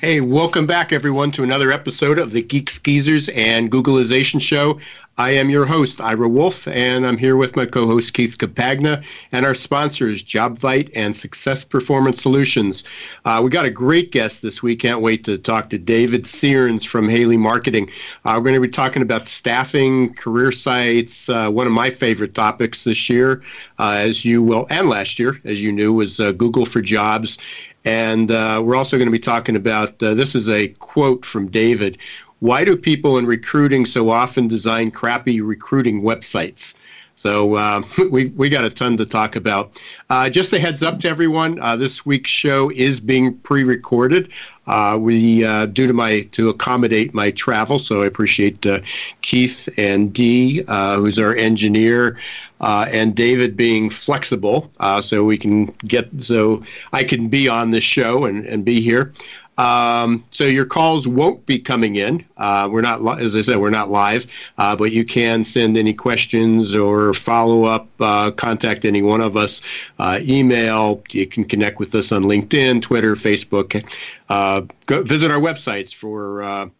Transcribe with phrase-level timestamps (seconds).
[0.00, 4.78] Hey, welcome back, everyone, to another episode of the Geeks Geezers and Googlization Show.
[5.16, 9.02] I am your host, Ira Wolfe, and I'm here with my co host, Keith Capagna,
[9.32, 12.84] and our sponsors, JobVite and Success Performance Solutions.
[13.24, 14.78] Uh, we got a great guest this week.
[14.78, 17.90] Can't wait to talk to David Searns from Haley Marketing.
[18.24, 22.34] Uh, we're going to be talking about staffing, career sites, uh, one of my favorite
[22.34, 23.42] topics this year,
[23.80, 27.38] uh, as you will, and last year, as you knew, was uh, Google for Jobs.
[27.88, 31.50] And uh, we're also going to be talking about uh, this is a quote from
[31.50, 31.96] David.
[32.40, 36.74] Why do people in recruiting so often design crappy recruiting websites?
[37.14, 39.82] So uh, we we got a ton to talk about.
[40.10, 44.30] Uh, just a heads up to everyone: uh, this week's show is being pre-recorded.
[44.68, 48.80] Uh, we uh, due to my to accommodate my travel, so I appreciate uh,
[49.22, 52.18] Keith and Dee, who's our engineer,
[52.60, 58.26] and David being flexible, so we can get so I can be on this show
[58.26, 59.12] and, and be here.
[59.58, 62.24] Um, so your calls won't be coming in.
[62.36, 64.26] Uh, we're not, as I said, we're not live,
[64.56, 67.88] uh, but you can send any questions or follow up.
[68.00, 69.60] Uh, contact any one of us.
[69.98, 71.02] Uh, email.
[71.10, 73.84] You can connect with us on LinkedIn, Twitter, Facebook.
[74.28, 76.70] Uh, go visit our websites for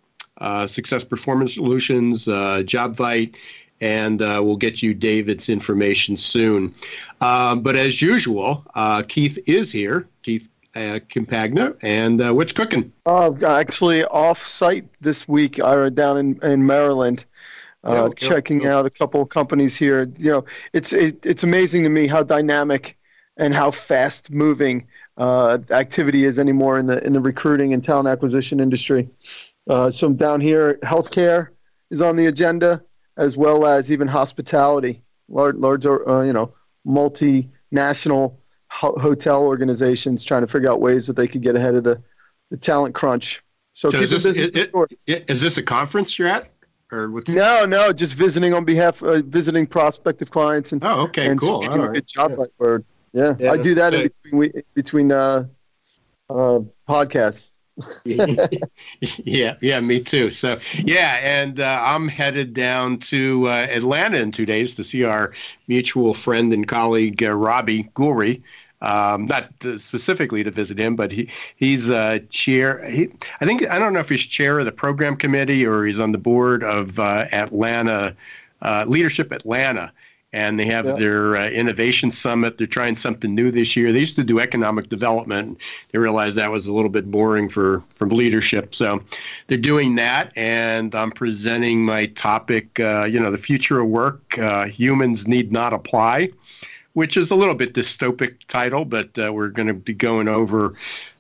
[0.41, 3.34] uh, Success Performance Solutions, JobVite
[3.81, 6.75] and uh, we'll get you David's information soon.
[7.21, 10.09] Uh, but as usual, uh, Keith is here.
[10.23, 12.93] Keith uh, Campagna, and uh, what's cooking?
[13.05, 15.61] Uh, actually, off site this week.
[15.61, 17.25] I down in, in Maryland,
[17.84, 20.11] uh, checking out a couple of companies here.
[20.19, 22.97] You know, it's it, it's amazing to me how dynamic
[23.37, 28.09] and how fast moving uh, activity is anymore in the in the recruiting and talent
[28.09, 29.09] acquisition industry.
[29.69, 31.49] Uh, so down here, healthcare
[31.91, 32.83] is on the agenda,
[33.16, 36.55] as well as even hospitality, large, large uh, you know,
[36.87, 38.38] multinational
[38.69, 42.03] ho- hotel organizations trying to figure out ways that they could get ahead of the,
[42.51, 43.43] the talent crunch.
[43.75, 44.73] So, so is, this, it,
[45.06, 46.51] it, is this a conference you're at?
[46.91, 51.27] Or what's no, no, just visiting on behalf, uh, visiting prospective clients and oh, okay,
[51.27, 51.93] and cool, All right.
[51.93, 52.45] good job yeah.
[52.59, 52.84] word.
[53.12, 55.47] Yeah, yeah, I do that in between between uh,
[56.31, 57.51] uh, podcasts.
[58.05, 60.31] yeah, yeah, me too.
[60.31, 65.05] So, yeah, and uh, I'm headed down to uh, Atlanta in two days to see
[65.05, 65.33] our
[65.69, 68.43] mutual friend and colleague uh, Robbie Gulry.
[68.81, 72.89] Um, not specifically to visit him, but he he's uh, chair.
[72.89, 73.09] He,
[73.41, 76.12] I think I don't know if he's chair of the program committee or he's on
[76.12, 78.15] the board of uh, Atlanta
[78.62, 79.93] uh, Leadership Atlanta
[80.33, 80.94] and they have yeah.
[80.94, 82.59] their uh, innovation summit.
[82.59, 83.93] They're trying something new this year.
[83.93, 85.59] They used to do economic development.
[85.91, 89.03] They realized that was a little bit boring for for leadership, so
[89.47, 90.33] they're doing that.
[90.37, 92.78] And I'm presenting my topic.
[92.78, 94.39] Uh, you know, the future of work.
[94.39, 96.31] Uh, humans need not apply,
[96.98, 100.75] which is a little bit dystopic title, but uh, we're going to be going over.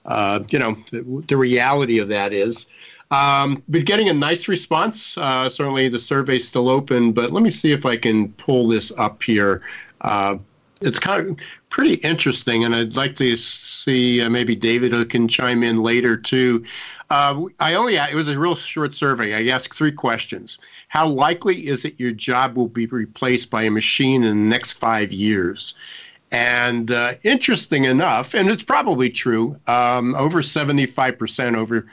[0.06, 2.66] Uh, you know, the, the reality of that is.
[3.12, 5.16] Um, been getting a nice response.
[5.16, 8.90] Uh, certainly, the survey's still open, but let me see if I can pull this
[8.98, 9.62] up here.
[10.80, 11.36] It's kind of
[11.70, 16.16] pretty interesting, and I'd like to see uh, maybe David who can chime in later
[16.16, 16.64] too.
[17.10, 19.34] Uh, I only it was a real short survey.
[19.34, 20.58] I asked three questions:
[20.88, 24.74] How likely is it your job will be replaced by a machine in the next
[24.74, 25.74] five years?
[26.30, 31.86] And uh, interesting enough, and it's probably true, um, over 75%, over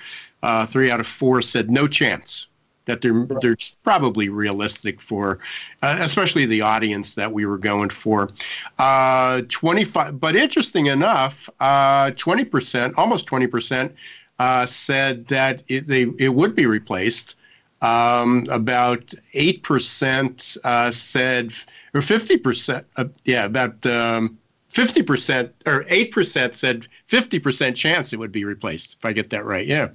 [0.44, 2.48] uh, three out of four said no chance
[2.86, 5.40] that they're they're probably realistic for,
[5.82, 8.32] uh, especially the audience that we were going for.
[8.80, 13.94] Uh, Twenty five, but interesting enough, uh, twenty percent, almost twenty percent,
[14.40, 17.36] uh, said that it, they it would be replaced.
[17.82, 21.54] Um, about eight percent uh, said,
[21.94, 22.86] or fifty percent,
[23.26, 23.86] yeah, about.
[23.86, 24.38] Um,
[24.72, 29.66] 50% or 8% said 50% chance it would be replaced if i get that right
[29.66, 29.88] yeah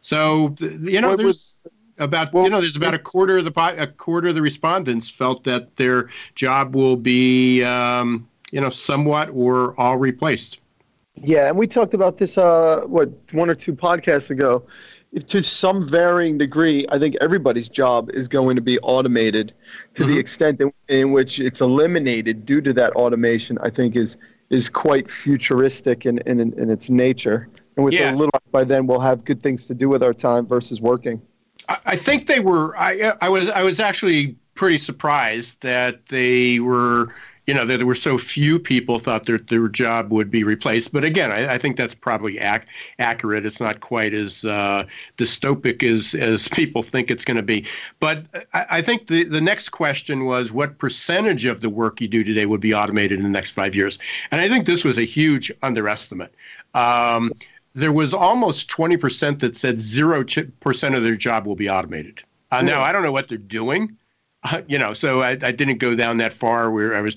[0.00, 1.62] so you know, there's
[1.98, 5.10] about well, you know, there's about a quarter of the a quarter of the respondents
[5.10, 10.60] felt that their job will be um, you know somewhat or all replaced.
[11.20, 14.64] Yeah, and we talked about this uh, what one or two podcasts ago.
[15.10, 19.54] If to some varying degree, I think everybody's job is going to be automated
[19.94, 20.12] to mm-hmm.
[20.12, 23.58] the extent in, in which it's eliminated due to that automation.
[23.62, 24.16] I think is
[24.50, 28.12] is quite futuristic in, in, in its nature and with yeah.
[28.12, 31.22] a little by then we'll have good things to do with our time versus working.
[31.68, 32.76] I, I think they were.
[32.76, 37.12] I I was I was actually pretty surprised that they were
[37.48, 40.92] you know, there, there, were so few people thought their their job would be replaced.
[40.92, 42.66] But again, I, I think that's probably ac-
[42.98, 43.46] accurate.
[43.46, 44.84] It's not quite as uh,
[45.16, 47.64] dystopic as as people think it's going to be.
[48.00, 52.06] But I, I, think the the next question was what percentage of the work you
[52.06, 53.98] do today would be automated in the next five years?
[54.30, 56.34] And I think this was a huge underestimate.
[56.74, 57.32] Um,
[57.78, 62.24] there was almost 20% that said 0% of their job will be automated.
[62.50, 63.96] Uh, now, I don't know what they're doing.
[64.42, 67.16] Uh, you know, so I, I, didn't go down that far where I was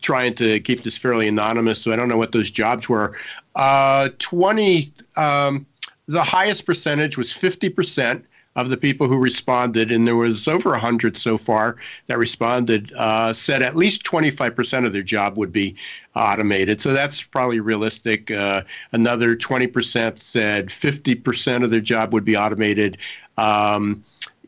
[0.00, 1.82] trying to keep this fairly anonymous.
[1.82, 3.16] So I don't know what those jobs were.
[3.54, 5.66] Uh, 20, um,
[6.06, 8.24] the highest percentage was 50%
[8.56, 11.76] of the people who responded, and there was over 100 so far
[12.08, 15.76] that responded, uh, said at least 25% of their job would be
[16.16, 16.80] automated.
[16.80, 18.30] So that's probably realistic.
[18.30, 18.62] Uh,
[18.92, 22.98] another 20% said 50% of their job would be automated.
[23.38, 24.04] Um,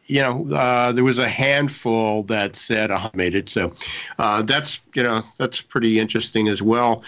[0.06, 3.48] you know, uh, there was a handful that said automated.
[3.48, 3.72] So
[4.18, 7.04] uh, that's, you know, that's pretty interesting as well.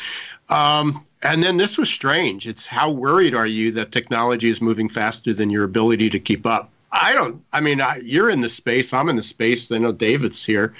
[0.48, 2.46] Um, and then this was strange.
[2.46, 6.46] It's how worried are you that technology is moving faster than your ability to keep
[6.46, 6.70] up?
[6.94, 9.70] I don't, I mean, I, you're in the space, I'm in the space.
[9.70, 10.74] I know David's here.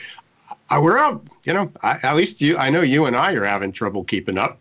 [0.70, 3.44] Uh, we're out, you know, I, at least you, I know you and I are
[3.44, 4.58] having trouble keeping up.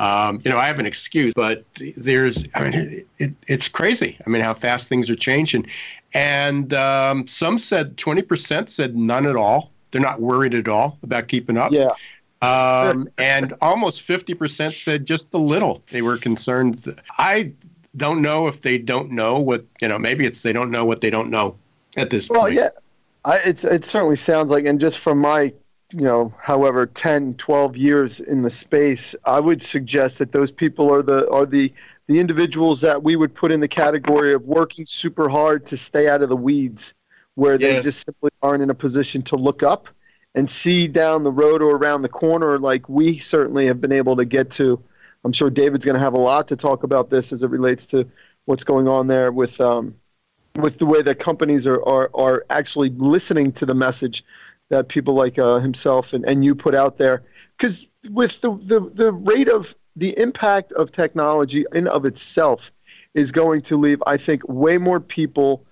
[0.00, 1.64] Um, you know, I have an excuse, but
[1.96, 4.18] there's, I mean, it, it, it's crazy.
[4.26, 5.66] I mean, how fast things are changing.
[6.14, 9.70] And um, some said 20% said none at all.
[9.90, 11.70] They're not worried at all about keeping up.
[11.70, 11.92] Yeah.
[12.42, 15.82] Um, and almost 50% said just a little.
[15.90, 16.98] They were concerned.
[17.18, 17.52] I
[17.96, 21.00] don't know if they don't know what, you know, maybe it's they don't know what
[21.00, 21.56] they don't know
[21.96, 22.56] at this well, point.
[22.56, 22.70] Well, yeah.
[23.24, 25.52] I, it's, it certainly sounds like, and just from my,
[25.92, 30.92] you know, however, 10, 12 years in the space, I would suggest that those people
[30.92, 31.72] are the, are the,
[32.06, 36.08] the individuals that we would put in the category of working super hard to stay
[36.08, 36.94] out of the weeds,
[37.34, 37.74] where yeah.
[37.74, 39.88] they just simply aren't in a position to look up
[40.34, 44.16] and see down the road or around the corner like we certainly have been able
[44.16, 44.82] to get to.
[45.24, 47.86] I'm sure David's going to have a lot to talk about this as it relates
[47.86, 48.08] to
[48.46, 49.94] what's going on there with um,
[50.56, 54.24] with the way that companies are, are, are actually listening to the message
[54.68, 57.22] that people like uh, himself and, and you put out there.
[57.56, 62.72] Because with the, the, the rate of the impact of technology in of itself
[63.14, 65.64] is going to leave, I think, way more people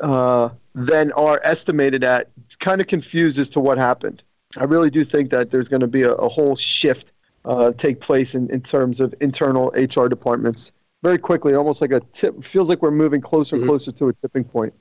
[0.00, 2.30] uh, than are estimated at
[2.60, 4.22] kind of confused as to what happened.
[4.56, 7.11] I really do think that there's going to be a, a whole shift
[7.44, 10.72] uh, take place in, in terms of internal HR departments
[11.02, 12.42] very quickly, almost like a tip.
[12.44, 13.70] Feels like we're moving closer and mm-hmm.
[13.70, 14.72] closer to a tipping point.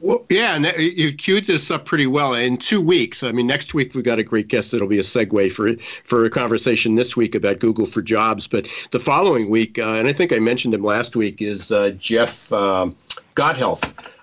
[0.00, 2.32] Well, yeah, and that, you queued this up pretty well.
[2.32, 5.02] In two weeks, I mean, next week we've got a great guest that'll be a
[5.02, 5.74] segue for
[6.04, 8.48] for a conversation this week about Google for Jobs.
[8.48, 11.90] But the following week, uh, and I think I mentioned him last week, is uh,
[11.90, 12.96] Jeff um.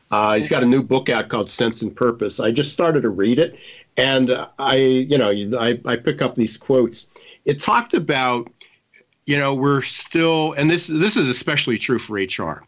[0.10, 2.40] Uh, he's got a new book out called Sense and Purpose.
[2.40, 3.58] I just started to read it,
[3.98, 7.08] and I, you know, I, I pick up these quotes.
[7.46, 8.50] It talked about,
[9.26, 12.64] you know, we're still, and this this is especially true for HR.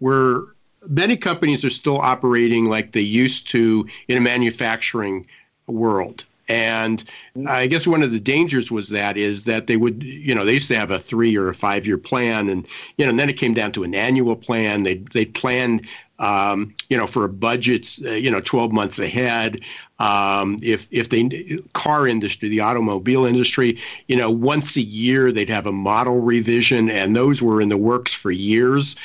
[0.00, 0.56] We're
[0.88, 5.26] many companies are still operating like they used to in a manufacturing
[5.66, 6.24] world.
[6.48, 7.02] And
[7.48, 10.52] I guess one of the dangers was that is that they would, you know, they
[10.52, 12.66] used to have a three or a five year plan, and
[12.96, 14.84] you know, and then it came down to an annual plan.
[14.84, 15.88] They they planned,
[16.20, 19.60] um, you know, for a budget, uh, you know, 12 months ahead.
[19.98, 25.48] Um, if if the car industry, the automobile industry, you know, once a year they'd
[25.48, 28.96] have a model revision, and those were in the works for years.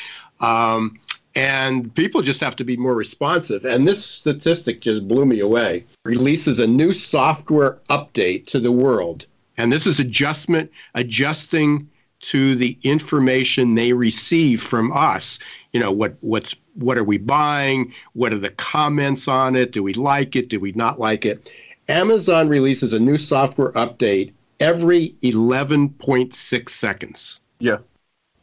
[0.42, 1.00] Um,
[1.34, 3.64] and people just have to be more responsive.
[3.64, 5.86] And this statistic just blew me away.
[6.04, 9.26] Releases a new software update to the world.
[9.58, 11.88] And this is adjustment, adjusting
[12.22, 15.40] to the information they receive from us.
[15.74, 17.94] You know, what what's what are we buying?
[18.14, 19.72] What are the comments on it?
[19.72, 20.50] Do we like it?
[20.50, 21.52] Do we not like it?
[21.90, 27.40] Amazon releases a new software update every 11.6 seconds.
[27.60, 27.78] Yeah.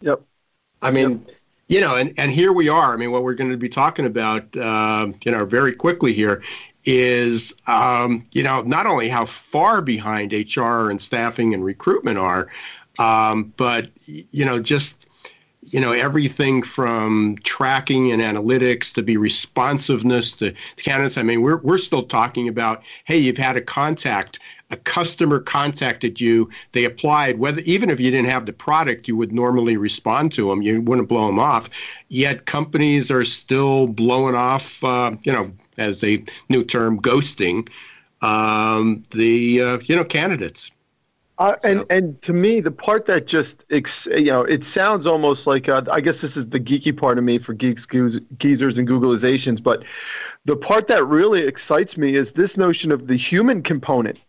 [0.01, 0.23] Yep.
[0.83, 1.37] I mean, yep
[1.69, 2.95] you know, and, and here we are.
[2.95, 6.43] I mean, what we're going to be talking about, uh, you know, very quickly here
[6.85, 12.49] is, um, you know, not only how far behind HR and staffing and recruitment are,
[12.99, 15.07] um, but, you know, just,
[15.63, 21.19] you know, everything from tracking and analytics to be responsiveness to candidates.
[21.19, 24.41] I mean, we're, we're still talking about, hey, you've had a contact
[24.71, 29.17] a customer contacted you, they applied, whether even if you didn't have the product, you
[29.17, 30.63] would normally respond to them.
[30.63, 31.71] You wouldn't blow them off.
[32.09, 37.69] Yet companies are still blowing off, uh, you know, as a new term, ghosting
[38.21, 40.71] um, the uh, you know candidates.
[41.39, 41.71] Uh, so.
[41.71, 45.83] And and to me, the part that just you know, it sounds almost like uh,
[45.91, 49.63] I guess this is the geeky part of me for geeks, geezers, and Googlizations.
[49.63, 49.85] But
[50.47, 54.21] the part that really excites me is this notion of the human component,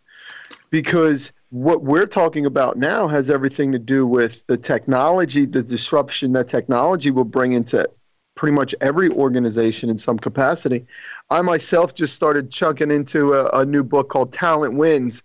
[0.69, 6.33] because what we're talking about now has everything to do with the technology, the disruption
[6.33, 7.89] that technology will bring into
[8.35, 10.85] pretty much every organization in some capacity.
[11.31, 15.23] I myself just started chunking into a, a new book called Talent Wins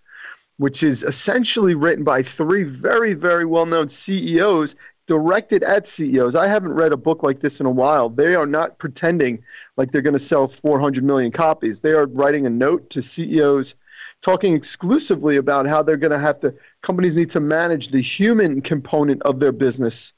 [0.59, 6.35] which is essentially written by three very, very well known CEOs directed at CEOs.
[6.35, 8.09] I haven't read a book like this in a while.
[8.09, 9.43] They are not pretending
[9.77, 11.81] like they're going to sell 400 million copies.
[11.81, 13.75] They are writing a note to CEOs
[14.23, 18.61] talking exclusively about how they're going to have to, companies need to manage the human
[18.63, 20.15] component of their business.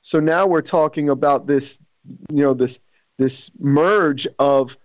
[0.00, 1.80] So now we're talking about this,
[2.30, 2.78] you know, this,
[3.18, 4.76] this merge of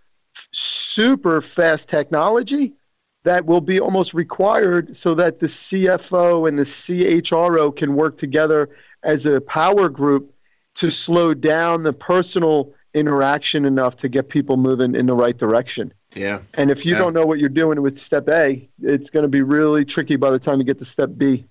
[0.51, 2.73] super fast technology
[3.23, 8.69] that will be almost required so that the CFO and the CHRO can work together
[9.03, 10.33] as a power group
[10.75, 15.93] to slow down the personal interaction enough to get people moving in the right direction.
[16.15, 16.39] Yeah.
[16.57, 16.99] And if you yeah.
[16.99, 20.31] don't know what you're doing with step A, it's going to be really tricky by
[20.31, 21.45] the time you get to step B.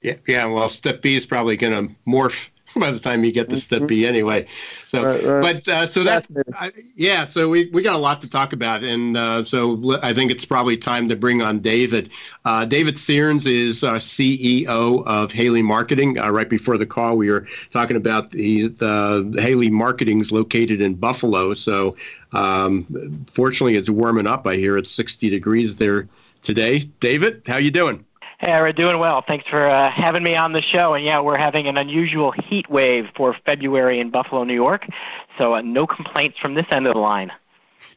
[0.00, 0.46] Yeah, yeah.
[0.46, 3.86] Well, step B is probably going to morph by the time you get to step
[3.86, 4.46] B anyway.
[4.86, 5.42] So, right, right.
[5.64, 7.24] but uh, so that's uh, yeah.
[7.24, 10.44] So we, we got a lot to talk about, and uh, so I think it's
[10.44, 12.10] probably time to bring on David.
[12.44, 16.18] Uh, David Searns is CEO of Haley Marketing.
[16.18, 20.94] Uh, right before the call, we were talking about the, the Haley Marketing's located in
[20.94, 21.54] Buffalo.
[21.54, 21.92] So
[22.32, 24.46] um, fortunately, it's warming up.
[24.46, 26.06] I hear it's 60 degrees there
[26.42, 26.80] today.
[26.80, 28.04] David, how you doing?
[28.44, 29.22] Hey, we're doing well.
[29.22, 30.94] Thanks for uh, having me on the show.
[30.94, 34.84] And yeah, we're having an unusual heat wave for February in Buffalo, New York.
[35.38, 37.30] So uh, no complaints from this end of the line.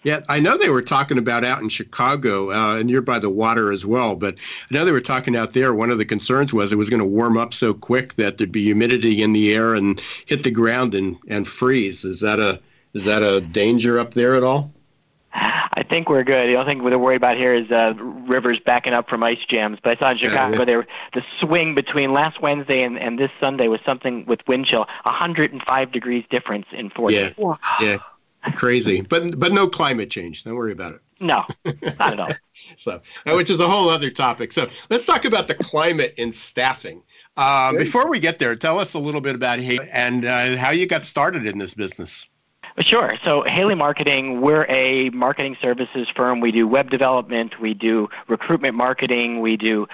[0.03, 3.31] Yeah, I know they were talking about out in Chicago, uh, and you're by the
[3.31, 4.15] water as well.
[4.15, 4.35] But
[4.69, 5.73] I know they were talking out there.
[5.73, 8.51] One of the concerns was it was going to warm up so quick that there'd
[8.51, 12.05] be humidity in the air and hit the ground and, and freeze.
[12.05, 12.61] Is that a
[12.93, 14.74] is that a danger up there at all?
[15.35, 16.49] I think we're good.
[16.49, 19.79] The only thing we're worried about here is uh, rivers backing up from ice jams.
[19.83, 20.81] But I saw in Chicago, yeah, yeah.
[21.13, 25.91] the swing between last Wednesday and, and this Sunday was something with wind chill, 105
[25.91, 27.27] degrees difference in four yeah.
[27.27, 27.37] days.
[27.37, 27.57] Wow.
[27.81, 27.97] Yeah,
[28.55, 29.01] crazy.
[29.01, 30.45] But but no climate change.
[30.45, 31.01] Don't worry about it.
[31.19, 31.43] No,
[31.99, 32.31] not at all.
[32.77, 34.53] so, which is a whole other topic.
[34.53, 37.01] So let's talk about the climate in staffing.
[37.37, 40.69] Uh, before we get there, tell us a little bit about Haley and uh, how
[40.69, 42.27] you got started in this business.
[42.79, 43.13] Sure.
[43.23, 46.41] So Haley Marketing, we're a marketing services firm.
[46.41, 49.87] We do web development, we do recruitment marketing, we do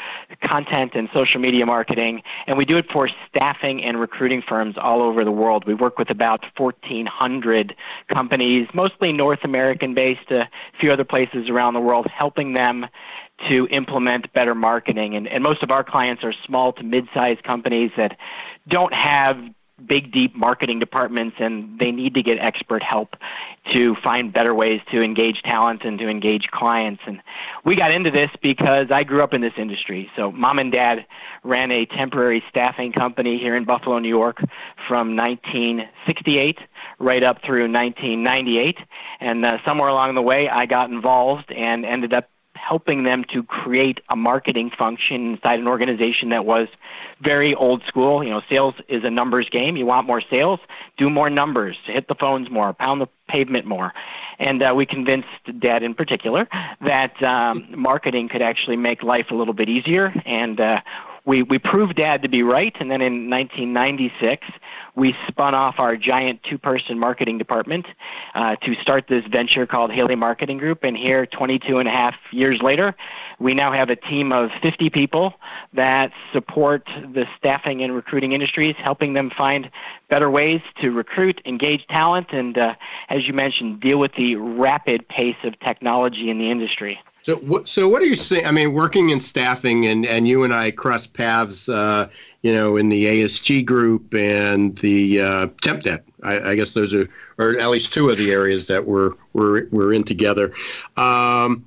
[0.43, 5.03] content and social media marketing, and we do it for staffing and recruiting firms all
[5.03, 5.65] over the world.
[5.65, 7.75] We work with about 1,400
[8.11, 12.87] companies, mostly North American based, a few other places around the world, helping them
[13.47, 15.15] to implement better marketing.
[15.15, 18.17] And, and most of our clients are small to mid-sized companies that
[18.67, 19.39] don't have
[19.85, 23.15] big, deep marketing departments, and they need to get expert help
[23.71, 27.01] to find better ways to engage talent and to engage clients.
[27.05, 27.21] And
[27.63, 30.09] we got into this because I grew up in this industry.
[30.15, 31.05] So, mom and dad
[31.43, 34.41] ran a temporary staffing company here in Buffalo, New York
[34.87, 36.59] from 1968
[36.99, 38.77] right up through 1998.
[39.19, 42.30] And uh, somewhere along the way, I got involved and ended up
[42.67, 46.67] helping them to create a marketing function inside an organization that was
[47.19, 48.23] very old school.
[48.23, 49.75] You know, sales is a numbers game.
[49.77, 50.59] You want more sales,
[50.97, 53.93] do more numbers, hit the phones more, pound the pavement more.
[54.39, 55.27] And uh, we convinced
[55.59, 56.47] Dad in particular
[56.81, 60.13] that um, marketing could actually make life a little bit easier.
[60.25, 60.81] And uh,
[61.25, 62.75] we, we proved Dad to be right.
[62.79, 64.47] And then in 1996,
[64.95, 67.85] we spun off our giant two person marketing department
[68.33, 70.83] uh, to start this venture called Haley Marketing Group.
[70.83, 72.95] And here, 22 and a half years later,
[73.39, 75.33] we now have a team of 50 people
[75.73, 79.69] that support the staffing and recruiting industries, helping them find
[80.09, 82.75] better ways to recruit, engage talent, and, uh,
[83.09, 86.99] as you mentioned, deal with the rapid pace of technology in the industry.
[87.23, 88.45] So, what, so what are you saying?
[88.45, 92.09] I mean, working in staffing, and, and you and I cross paths, uh,
[92.41, 96.01] you know, in the ASG group and the uh, TempNet.
[96.23, 99.67] I, I, guess those are, or at least two of the areas that we're we're
[99.69, 100.51] we're in together.
[100.97, 101.65] Um,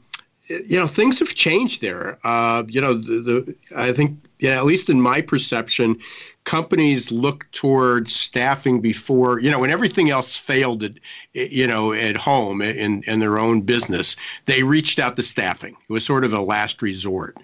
[0.48, 2.18] you know, things have changed there.
[2.24, 5.96] Uh, you know, the, the I think, yeah, at least in my perception,
[6.44, 10.92] companies look towards staffing before you know when everything else failed at
[11.32, 14.14] you know at home in in their own business
[14.46, 15.74] they reached out to staffing.
[15.88, 17.36] It was sort of a last resort.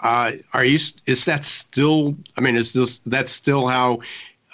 [0.00, 4.00] Uh, are you is that still i mean is this that still how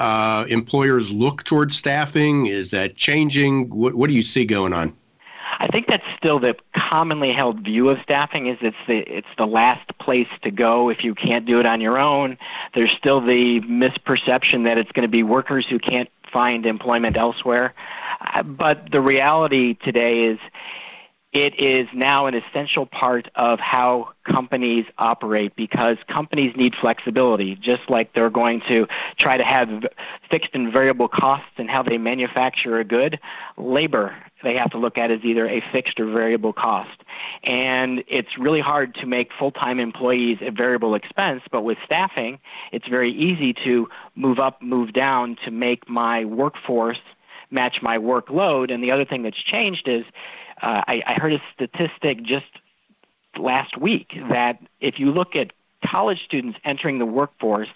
[0.01, 2.47] uh, employers look towards staffing?
[2.47, 3.71] Is that changing?
[3.71, 4.93] What, what do you see going on
[5.59, 9.47] I think that's still the commonly held view of staffing is it's the it's the
[9.47, 12.39] last place to go if you can't do it on your own.
[12.75, 17.75] There's still the misperception that it's going to be workers who can't find employment elsewhere.
[18.21, 20.39] Uh, but the reality today is
[21.33, 27.91] it is now an essential part of how companies operate because companies need flexibility, just
[27.91, 28.87] like they're going to
[29.19, 29.85] try to have
[30.31, 33.19] fixed and variable costs in how they manufacture a good.
[33.57, 37.03] Labor they have to look at is either a fixed or variable cost.
[37.43, 42.39] And it's really hard to make full time employees a variable expense, but with staffing,
[42.73, 47.01] it's very easy to move up, move down to make my workforce
[47.51, 48.73] match my workload.
[48.73, 50.05] And the other thing that's changed is
[50.63, 52.47] uh, I, I heard a statistic just
[53.37, 55.53] last week that if you look at
[55.85, 57.69] college students entering the workforce,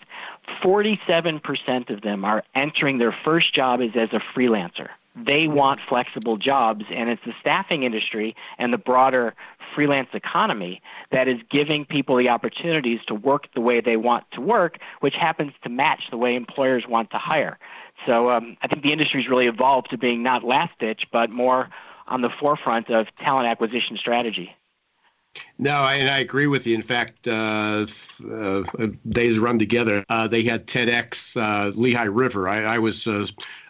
[0.62, 4.88] 47% of them are entering their first job as, as a freelancer.
[5.26, 9.34] They want flexible jobs, and it's the staffing industry and the broader
[9.74, 14.40] freelance economy that is giving people the opportunities to work the way they want to
[14.40, 17.58] work, which happens to match the way employers want to hire.
[18.06, 21.68] So um, I think the industry's really evolved to being not last ditch, but more
[22.06, 24.54] on the forefront of talent acquisition strategy.
[25.58, 26.74] No, and I agree with you.
[26.74, 27.86] In fact, uh,
[28.30, 28.62] uh,
[29.10, 30.04] days run together.
[30.08, 32.48] Uh, they had TEDx uh, Lehigh River.
[32.48, 33.06] I, I was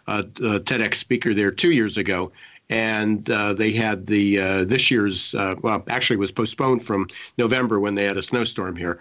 [0.09, 2.31] uh, TEDx speaker there two years ago,
[2.69, 8.05] and uh, they had the this year's well, actually, was postponed from November when they
[8.05, 8.99] had a snowstorm here.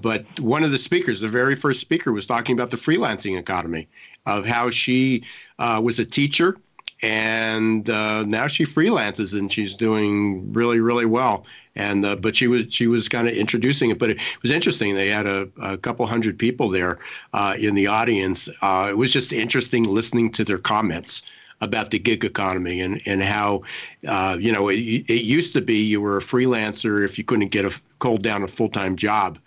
[0.00, 3.88] but one of the speakers, the very first speaker, was talking about the freelancing economy,
[4.26, 5.24] of how she
[5.58, 6.56] was a teacher
[7.02, 11.44] and uh, now she freelances and she's doing really really well.
[11.74, 14.94] And uh, but she was she was kind of introducing it but it was interesting.
[14.94, 16.98] They had a, a couple hundred people there
[17.32, 18.48] uh, in the audience.
[18.60, 21.22] Uh, it was just interesting listening to their comments
[21.60, 23.62] about the gig economy and and how
[24.06, 27.48] uh, you know it, it used to be you were a freelancer if you couldn't
[27.48, 29.38] get a hold down a full-time job.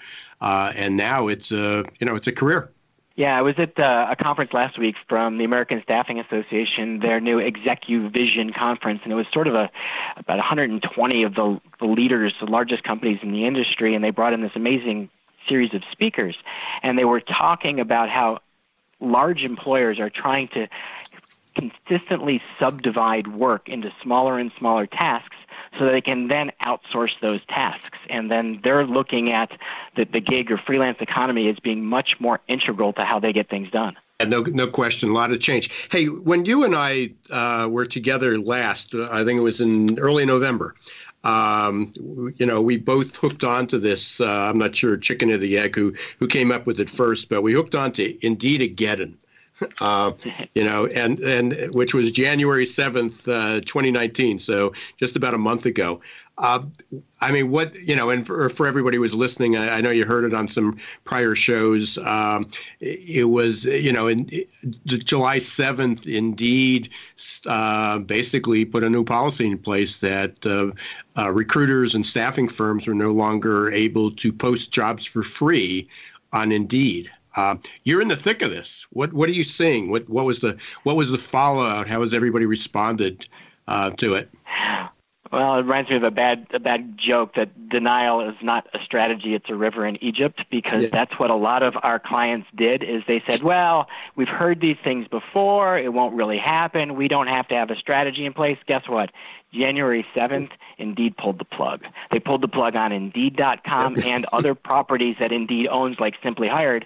[0.41, 2.69] Uh, and now it's a you know it's a career
[3.15, 7.21] yeah, I was at uh, a conference last week from the American Staffing Association, their
[7.21, 9.69] new Executive Vision conference, and it was sort of a
[10.17, 14.33] about 120 of the, the leaders, the largest companies in the industry, and they brought
[14.33, 15.09] in this amazing
[15.47, 16.37] series of speakers,
[16.83, 18.39] and they were talking about how
[18.99, 20.67] large employers are trying to
[21.55, 25.37] consistently subdivide work into smaller and smaller tasks
[25.77, 27.97] so they can then outsource those tasks.
[28.09, 29.51] And then they're looking at
[29.95, 33.49] the, the gig or freelance economy as being much more integral to how they get
[33.49, 33.95] things done.
[34.19, 35.09] And No, no question.
[35.09, 35.89] A lot of change.
[35.91, 40.25] Hey, when you and I uh, were together last, I think it was in early
[40.25, 40.75] November.
[41.25, 41.91] Um,
[42.37, 44.21] you know, we both hooked onto this.
[44.21, 47.29] Uh, I'm not sure chicken or the egg who who came up with it first,
[47.29, 49.17] but we hooked onto Indeed-ageddon
[49.81, 50.11] uh,
[50.53, 54.39] you know, and and which was January seventh, uh, 2019.
[54.39, 56.01] So just about a month ago.
[56.37, 56.63] Uh,
[57.21, 59.89] I mean, what you know, and for, for everybody who was listening, I, I, know
[59.89, 61.97] you heard it on some prior shows.
[61.99, 62.47] Um,
[62.81, 64.29] it, it, was, you know, in
[64.85, 66.89] July seventh, Indeed
[67.45, 70.71] uh, basically put a new policy in place that uh,
[71.17, 75.87] uh, recruiters and staffing firms were no longer able to post jobs for free
[76.33, 77.09] on Indeed.
[77.35, 78.87] Uh, you're in the thick of this.
[78.91, 79.89] What what are you seeing?
[79.89, 81.87] What what was the what was the fallout?
[81.87, 83.27] How has everybody responded
[83.67, 84.29] uh, to it?
[85.31, 88.79] Well, it reminds me of a bad a bad joke that denial is not a
[88.79, 90.45] strategy; it's a river in Egypt.
[90.49, 90.89] Because yeah.
[90.91, 92.83] that's what a lot of our clients did.
[92.83, 95.77] Is they said, "Well, we've heard these things before.
[95.77, 96.95] It won't really happen.
[96.95, 99.11] We don't have to have a strategy in place." Guess what?
[99.59, 101.85] January 7th, Indeed pulled the plug.
[102.11, 106.85] They pulled the plug on Indeed.com and other properties that Indeed owns, like Simply Hired,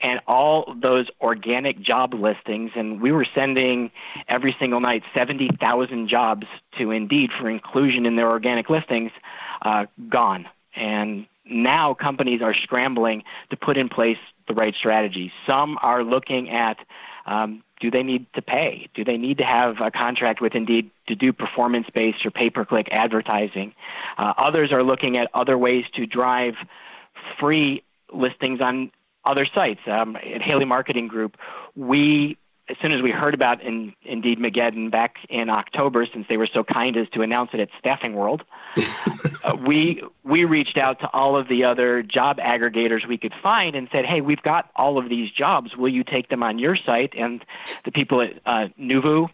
[0.00, 2.72] and all those organic job listings.
[2.74, 3.90] And we were sending
[4.28, 6.46] every single night 70,000 jobs
[6.78, 9.12] to Indeed for inclusion in their organic listings,
[9.62, 10.48] uh, gone.
[10.74, 15.32] And now companies are scrambling to put in place the right strategy.
[15.46, 16.78] Some are looking at
[17.26, 18.88] um, do they need to pay?
[18.94, 22.50] Do they need to have a contract with Indeed to do performance based or pay
[22.50, 23.74] per click advertising?
[24.18, 26.54] Uh, others are looking at other ways to drive
[27.38, 28.92] free listings on
[29.24, 29.80] other sites.
[29.86, 31.36] Um, at Haley Marketing Group,
[31.74, 32.36] we
[32.70, 36.62] as soon as we heard about in, Indeed-mageddon back in October, since they were so
[36.62, 38.44] kind as to announce it at Staffing World,
[39.44, 43.74] uh, we we reached out to all of the other job aggregators we could find
[43.74, 45.76] and said, "Hey, we've got all of these jobs.
[45.76, 47.44] Will you take them on your site?" And
[47.84, 49.28] the people at uh, Neuvoo,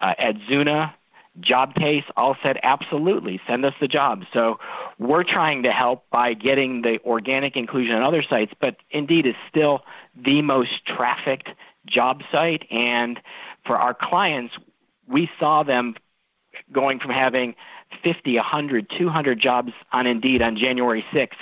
[0.00, 0.92] uh, at Zuna,
[1.40, 4.58] Jobcase all said, "Absolutely, send us the jobs." So
[4.98, 9.36] we're trying to help by getting the organic inclusion on other sites, but Indeed is
[9.48, 9.84] still
[10.16, 11.50] the most trafficked
[11.86, 12.66] job site.
[12.70, 13.20] And
[13.66, 14.54] for our clients,
[15.08, 15.94] we saw them
[16.72, 17.54] going from having
[18.02, 21.34] 50, 100, 200 jobs on Indeed on January 6th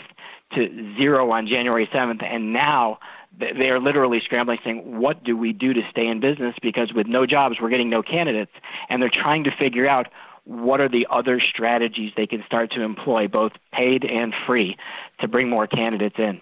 [0.54, 2.98] to zero on January 7th, and now
[3.38, 6.54] they are literally scrambling saying, what do we do to stay in business?
[6.62, 8.52] Because with no jobs, we're getting no candidates.
[8.88, 10.08] And they're trying to figure out
[10.44, 14.76] what are the other strategies they can start to employ, both paid and free,
[15.20, 16.40] to bring more candidates in.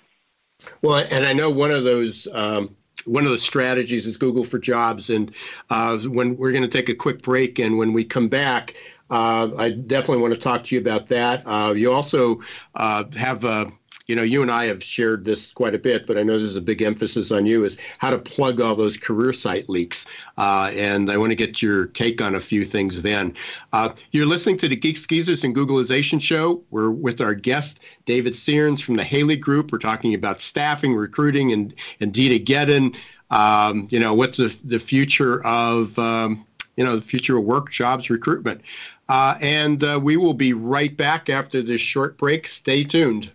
[0.83, 2.29] Well, and I know one of those.
[2.33, 5.33] Um, one of the strategies is Google for Jobs, and
[5.71, 8.75] uh, when we're going to take a quick break, and when we come back,
[9.11, 11.43] uh, I definitely want to talk to you about that.
[11.47, 12.41] Uh, you also
[12.75, 13.73] uh, have a
[14.12, 16.55] you know, you and I have shared this quite a bit, but I know there's
[16.55, 20.05] a big emphasis on you is how to plug all those career site leaks.
[20.37, 23.35] Uh, and I want to get your take on a few things then.
[23.72, 26.62] Uh, you're listening to the Geeks Geezers and Googlization show.
[26.68, 29.72] We're with our guest, David Searns from the Haley Group.
[29.72, 32.94] We're talking about staffing, recruiting, and Indeed Geddon.
[33.31, 36.44] Um, you know, what's the, the future of, um,
[36.77, 38.61] you know, the future of work, jobs, recruitment.
[39.09, 42.46] Uh, and uh, we will be right back after this short break.
[42.46, 43.31] Stay tuned.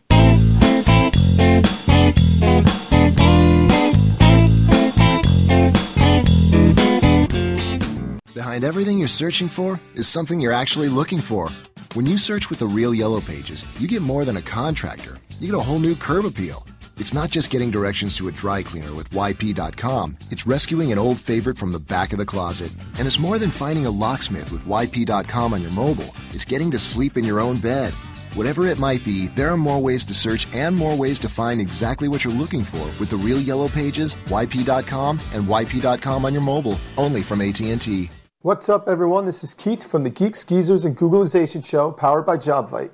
[8.34, 11.50] Behind everything you're searching for is something you're actually looking for.
[11.93, 15.19] When you search with the real Yellow Pages, you get more than a contractor.
[15.39, 16.65] You get a whole new curb appeal.
[16.97, 20.17] It's not just getting directions to a dry cleaner with YP.com.
[20.32, 22.71] It's rescuing an old favorite from the back of the closet.
[22.97, 26.15] And it's more than finding a locksmith with YP.com on your mobile.
[26.34, 27.93] It's getting to sleep in your own bed.
[28.38, 31.60] Whatever it might be, there are more ways to search and more ways to find
[31.60, 36.43] exactly what you're looking for with the real yellow pages, yp.com, and yp.com on your
[36.43, 38.12] mobile, only from AT&T.
[38.43, 39.26] What's up, everyone?
[39.26, 42.91] This is Keith from the Geeks, Geezers, and Googlization Show, powered by JobVite.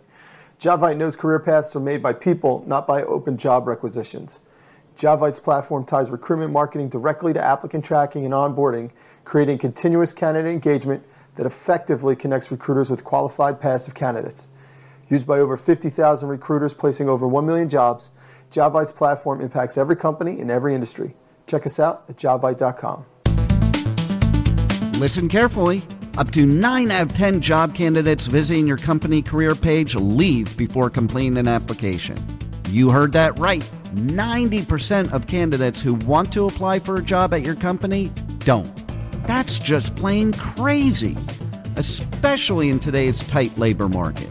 [0.62, 4.40] JobVite knows career paths are made by people, not by open job requisitions.
[4.96, 8.92] JobVite's platform ties recruitment marketing directly to applicant tracking and onboarding,
[9.26, 11.04] creating continuous candidate engagement
[11.36, 14.48] that effectively connects recruiters with qualified passive candidates.
[15.10, 18.12] Used by over 50,000 recruiters placing over 1 million jobs,
[18.52, 21.16] JobVite's platform impacts every company in every industry.
[21.48, 23.06] Check us out at jobvite.com.
[25.00, 25.82] Listen carefully.
[26.18, 30.90] Up to 9 out of 10 job candidates visiting your company career page leave before
[30.90, 32.18] completing an application.
[32.70, 33.68] You heard that right.
[33.96, 38.72] 90% of candidates who want to apply for a job at your company don't.
[39.28, 41.18] That's just plain crazy,
[41.76, 44.30] especially in today's tight labor market.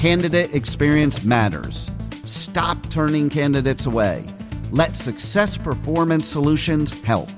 [0.00, 1.90] Candidate experience matters.
[2.24, 4.24] Stop turning candidates away.
[4.70, 7.28] Let Success Performance Solutions help.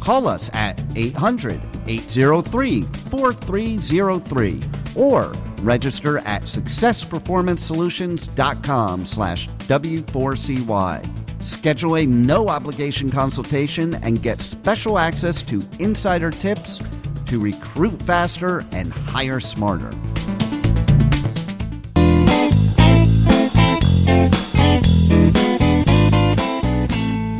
[0.00, 4.62] Call us at 800 803 4303
[4.96, 11.44] or register at successperformancesolutions.com slash W4CY.
[11.44, 16.82] Schedule a no obligation consultation and get special access to insider tips
[17.26, 19.92] to recruit faster and hire smarter.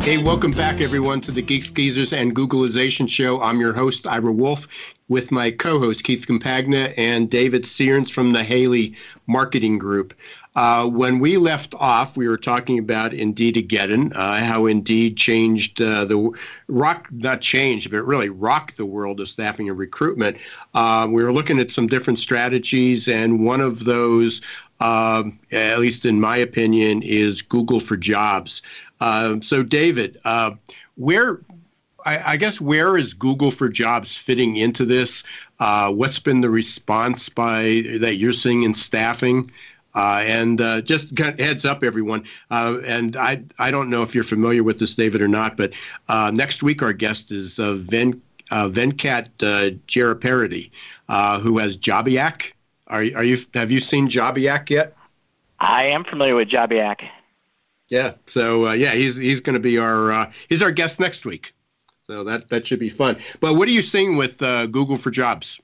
[0.08, 3.42] Hey, welcome back, everyone, to the Geeks, Geezers, and Googlization Show.
[3.42, 4.66] I'm your host, Ira Wolfe,
[5.08, 10.14] with my co host, Keith Compagna, and David Searns from the Haley Marketing Group.
[10.56, 16.06] Uh, when we left off, we were talking about Indeed-A-Geddon, uh, how Indeed changed uh,
[16.06, 16.32] the
[16.68, 20.38] rock, not changed, but really rocked the world of staffing and recruitment.
[20.72, 24.40] Uh, we were looking at some different strategies, and one of those,
[24.80, 28.62] um, at least in my opinion, is Google for Jobs.
[29.00, 30.52] Um, so, David, uh,
[30.96, 31.40] where
[32.06, 35.24] I, guess where is Google for Jobs fitting into this?
[35.58, 39.50] Uh, what's been the response by that you're seeing in staffing?
[39.94, 42.24] Uh, and uh, just kind of heads up, everyone.
[42.50, 45.72] Uh, and I I don't know if you're familiar with this, David, or not, but
[46.08, 49.28] uh, next week our guest is uh, Ven, Venkat
[51.08, 52.52] uh, who has Jobiak.
[52.88, 54.96] Are, are you have you seen Jobiak yet?
[55.60, 57.06] I am familiar with Jobiak.
[57.88, 58.14] Yeah.
[58.26, 61.54] So uh, yeah, he's he's going to be our uh, he's our guest next week.
[62.06, 63.18] So that that should be fun.
[63.40, 65.60] But what are you seeing with uh, Google for Jobs?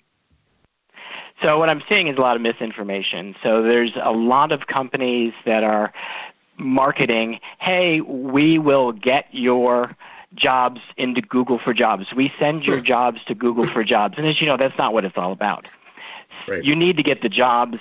[1.42, 3.34] So what I'm seeing is a lot of misinformation.
[3.42, 5.92] So there's a lot of companies that are
[6.58, 9.96] marketing, "Hey, we will get your
[10.34, 12.12] jobs into Google for Jobs.
[12.14, 15.06] We send your jobs to Google for Jobs." And as you know, that's not what
[15.06, 15.66] it's all about.
[16.48, 16.64] Right.
[16.64, 17.78] You need to get the jobs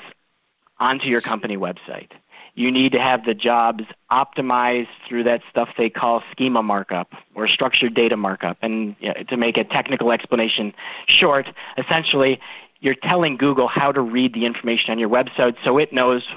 [0.79, 2.11] onto your company website
[2.55, 7.47] you need to have the jobs optimized through that stuff they call schema markup or
[7.47, 8.57] structured data markup.
[8.61, 10.73] And you know, to make a technical explanation
[11.07, 12.39] short, essentially,
[12.79, 16.27] you're telling Google how to read the information on your website so it knows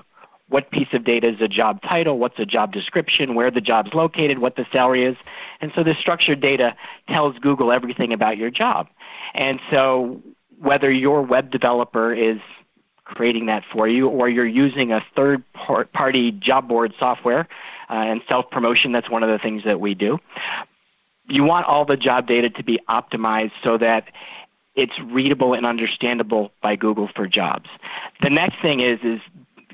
[0.48, 3.92] what piece of data is a job title, what's a job description, where the job's
[3.92, 5.16] located, what the salary is.
[5.61, 6.76] And so this structured data
[7.09, 8.87] tells Google everything about your job.
[9.35, 10.22] And so
[10.61, 12.38] whether your web developer is
[13.05, 15.42] creating that for you or you're using a third
[15.92, 17.49] party job board software
[17.88, 18.92] uh, and self promotion.
[18.92, 20.19] That's one of the things that we do.
[21.29, 24.09] You want all the job data to be optimized so that
[24.75, 27.69] it's readable and understandable by Google for Jobs.
[28.23, 29.21] The next thing is is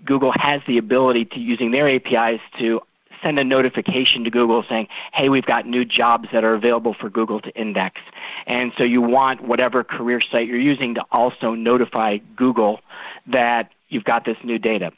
[0.05, 2.81] Google has the ability to using their APIs to
[3.23, 7.09] send a notification to Google saying, "Hey, we've got new jobs that are available for
[7.09, 8.01] Google to index."
[8.47, 12.81] And so you want whatever career site you're using to also notify Google
[13.27, 14.93] that you've got this new data.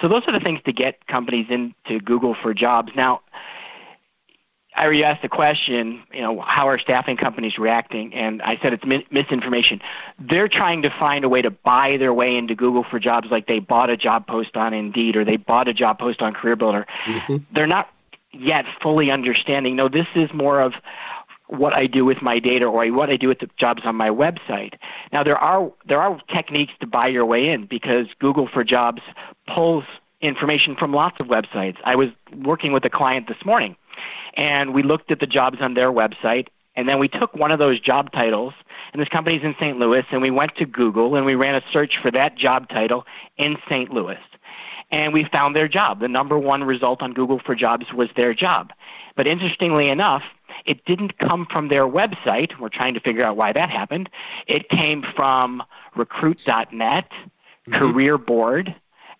[0.00, 2.92] So those are the things to get companies into Google for Jobs.
[2.94, 3.20] Now,
[4.74, 8.14] I already asked the question, you know, how are staffing companies reacting?
[8.14, 9.82] And I said it's mi- misinformation.
[10.18, 13.46] They're trying to find a way to buy their way into Google for jobs like
[13.46, 16.84] they bought a job post on Indeed or they bought a job post on CareerBuilder.
[17.04, 17.36] Mm-hmm.
[17.52, 17.90] They're not
[18.32, 20.74] yet fully understanding, no, this is more of
[21.48, 24.08] what I do with my data or what I do with the jobs on my
[24.08, 24.74] website.
[25.12, 29.02] Now there are there are techniques to buy your way in because Google for Jobs
[29.48, 29.82] pulls
[30.20, 31.76] information from lots of websites.
[31.84, 33.74] I was working with a client this morning
[34.34, 37.58] and we looked at the jobs on their website and then we took one of
[37.58, 38.54] those job titles
[38.92, 39.78] and this company's in St.
[39.78, 43.06] Louis and we went to Google and we ran a search for that job title
[43.36, 43.92] in St.
[43.92, 44.18] Louis.
[44.92, 46.00] And we found their job.
[46.00, 48.72] The number one result on Google for Jobs was their job.
[49.14, 50.24] But interestingly enough,
[50.66, 52.58] it didn't come from their website.
[52.58, 54.10] We're trying to figure out why that happened.
[54.46, 55.62] It came from
[55.94, 57.72] recruit.net, mm-hmm.
[57.72, 58.74] Career Board,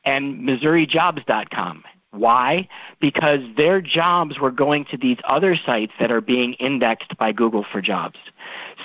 [0.05, 1.85] and MissouriJobs.com.
[2.13, 2.69] Why?
[2.99, 7.65] Because their jobs were going to these other sites that are being indexed by Google
[7.65, 8.19] for Jobs.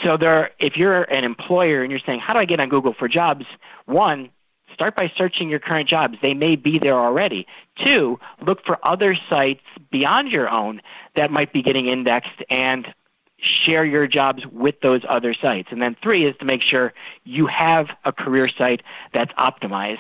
[0.04, 2.94] So there, if you're an employer and you're saying, "How do I get on Google
[2.94, 3.46] for Jobs?"
[3.86, 4.30] One,
[4.74, 6.18] start by searching your current jobs.
[6.22, 7.48] They may be there already.
[7.78, 10.82] Two, look for other sites beyond your own
[11.16, 12.94] that might be getting indexed and
[13.38, 15.70] share your jobs with those other sites.
[15.72, 18.84] And then three is to make sure you have a career site
[19.14, 20.00] that's optimized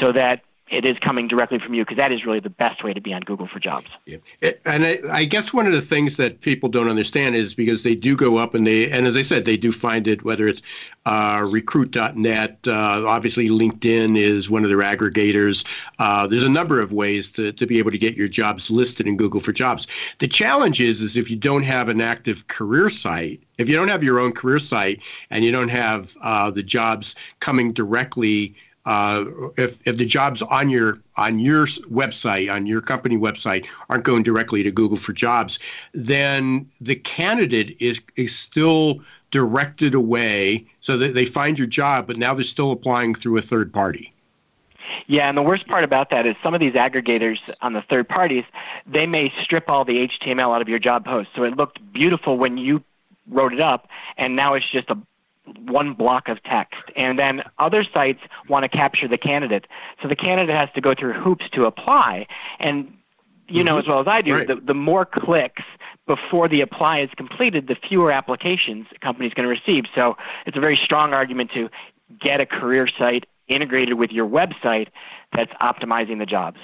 [0.00, 2.94] so that it is coming directly from you because that is really the best way
[2.94, 3.88] to be on Google for Jobs.
[4.06, 4.16] Yeah.
[4.64, 7.94] And I, I, guess one of the things that people don't understand is because they
[7.94, 10.62] do go up and they, and as I said, they do find it, whether it's
[11.04, 15.66] uh, recruit.net, uh, obviously LinkedIn is one of their aggregators.
[15.98, 19.06] Uh, there's a number of ways to, to be able to get your jobs listed
[19.06, 19.86] in Google for Jobs.
[20.20, 23.88] The challenge is, is if you don't have an active career site, if you don't
[23.88, 29.24] have your own career site and you don't have uh, the jobs coming directly uh,
[29.56, 34.22] if, if the jobs on your on your website on your company website aren't going
[34.22, 35.58] directly to Google for Jobs,
[35.94, 42.16] then the candidate is is still directed away so that they find your job, but
[42.16, 44.12] now they're still applying through a third party.
[45.06, 48.08] Yeah, and the worst part about that is some of these aggregators on the third
[48.08, 48.44] parties,
[48.86, 51.30] they may strip all the HTML out of your job post.
[51.34, 52.84] So it looked beautiful when you
[53.28, 54.98] wrote it up, and now it's just a
[55.66, 56.82] one block of text.
[56.96, 59.66] And then other sites want to capture the candidate.
[60.00, 62.26] So the candidate has to go through hoops to apply.
[62.60, 62.96] And
[63.48, 63.66] you mm-hmm.
[63.66, 64.46] know as well as I do, right.
[64.46, 65.62] the, the more clicks
[66.06, 69.84] before the apply is completed, the fewer applications a company is going to receive.
[69.94, 71.70] So it's a very strong argument to
[72.18, 74.88] get a career site integrated with your website
[75.32, 76.58] that's optimizing the jobs.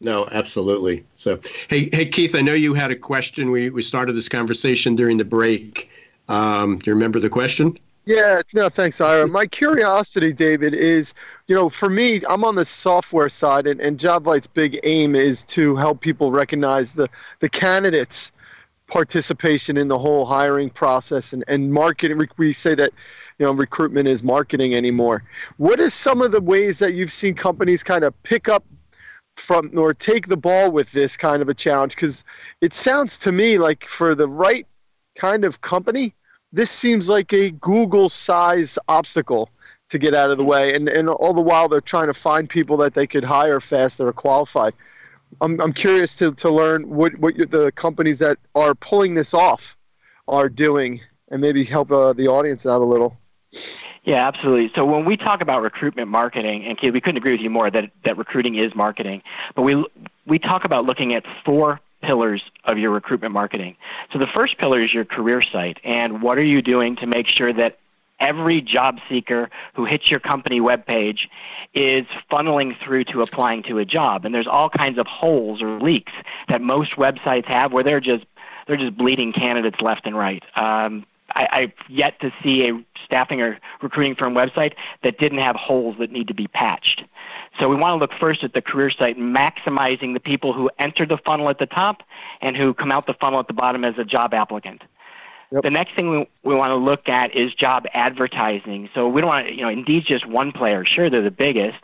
[0.00, 1.04] No, absolutely.
[1.14, 3.50] So, hey, hey, Keith, I know you had a question.
[3.50, 5.90] We we started this conversation during the break.
[6.28, 7.78] Um, do you remember the question?
[8.06, 9.26] Yeah, no, thanks, Ira.
[9.26, 11.12] My curiosity, David, is
[11.48, 15.42] you know, for me, I'm on the software side, and, and JobVite's big aim is
[15.44, 17.08] to help people recognize the,
[17.40, 18.30] the candidates'
[18.86, 22.24] participation in the whole hiring process and, and marketing.
[22.36, 22.92] We say that,
[23.40, 25.24] you know, recruitment is marketing anymore.
[25.56, 28.64] What are some of the ways that you've seen companies kind of pick up
[29.36, 31.96] from or take the ball with this kind of a challenge?
[31.96, 32.22] Because
[32.60, 34.66] it sounds to me like for the right
[35.16, 36.14] kind of company,
[36.56, 39.50] this seems like a Google size obstacle
[39.90, 40.74] to get out of the way.
[40.74, 43.98] And, and all the while, they're trying to find people that they could hire fast
[43.98, 44.72] that are qualified.
[45.42, 49.76] I'm, I'm curious to, to learn what, what the companies that are pulling this off
[50.28, 53.18] are doing and maybe help uh, the audience out a little.
[54.04, 54.72] Yeah, absolutely.
[54.74, 57.90] So when we talk about recruitment marketing, and we couldn't agree with you more that,
[58.04, 59.22] that recruiting is marketing,
[59.54, 59.84] but we,
[60.26, 63.76] we talk about looking at four pillars of your recruitment marketing.
[64.12, 67.26] So the first pillar is your career site, and what are you doing to make
[67.26, 67.78] sure that
[68.20, 71.28] every job seeker who hits your company webpage
[71.74, 74.24] is funneling through to applying to a job.
[74.24, 76.12] And there's all kinds of holes or leaks
[76.48, 78.24] that most websites have where they're just
[78.66, 80.42] they're just bleeding candidates left and right.
[80.56, 85.56] Um, I, I've yet to see a staffing or recruiting firm website that didn't have
[85.56, 87.04] holes that need to be patched.
[87.58, 91.06] So we want to look first at the career site, maximizing the people who enter
[91.06, 92.02] the funnel at the top
[92.40, 94.82] and who come out the funnel at the bottom as a job applicant.
[95.52, 95.62] Yep.
[95.62, 98.88] The next thing we, we want to look at is job advertising.
[98.94, 100.84] So we don't want to, you know, Indeed's just one player.
[100.84, 101.78] Sure, they're the biggest,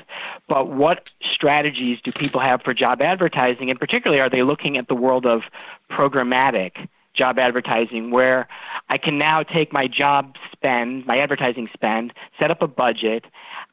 [0.49, 3.71] but what strategies do people have for job advertising?
[3.71, 5.43] And particularly, are they looking at the world of
[5.91, 8.49] programmatic job advertising where
[8.89, 13.25] I can now take my job spend, my advertising spend, set up a budget.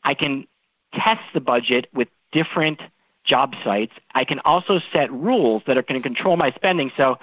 [0.03, 0.47] I can
[0.93, 2.81] test the budget with different
[3.23, 3.93] job sites.
[4.15, 6.91] I can also set rules that are going to control my spending.
[6.97, 7.19] So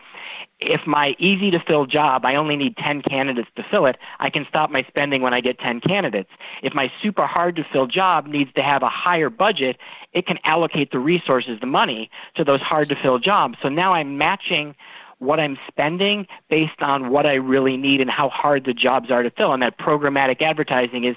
[0.61, 4.31] if my easy to fill job, I only need 10 candidates to fill it, I
[4.31, 6.31] can stop my spending when I get 10 candidates.
[6.63, 9.77] If my super hard to fill job needs to have a higher budget,
[10.13, 13.59] it can allocate the resources, the money, to those hard to fill jobs.
[13.61, 14.75] So now I'm matching
[15.19, 19.23] what I'm spending based on what I really need and how hard the jobs are
[19.23, 19.53] to fill.
[19.53, 21.17] And that programmatic advertising is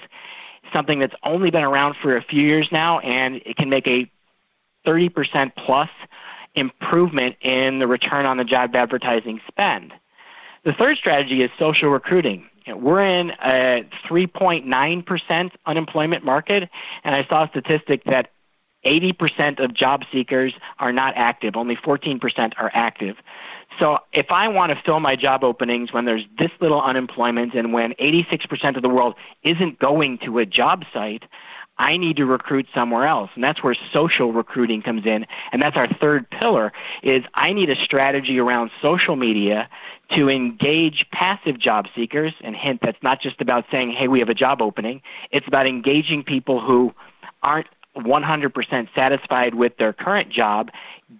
[0.72, 4.10] something that's only been around for a few years now, and it can make a
[4.86, 5.90] 30% plus
[6.54, 9.92] improvement in the return on the job advertising spend.
[10.64, 12.46] The third strategy is social recruiting.
[12.66, 16.68] We're in a 3.9% unemployment market,
[17.04, 18.30] and I saw a statistic that
[18.84, 23.16] 80% of job seekers are not active, only 14% are active.
[23.80, 27.72] So if I want to fill my job openings when there's this little unemployment and
[27.72, 31.24] when 86% of the world isn't going to a job site,
[31.78, 33.30] I need to recruit somewhere else.
[33.34, 35.26] And that's where social recruiting comes in.
[35.50, 39.66] And that's our third pillar is I need a strategy around social media
[40.10, 42.34] to engage passive job seekers.
[42.42, 45.00] And hint, that's not just about saying, hey, we have a job opening.
[45.30, 46.92] It's about engaging people who
[47.42, 50.70] aren't 100% satisfied with their current job,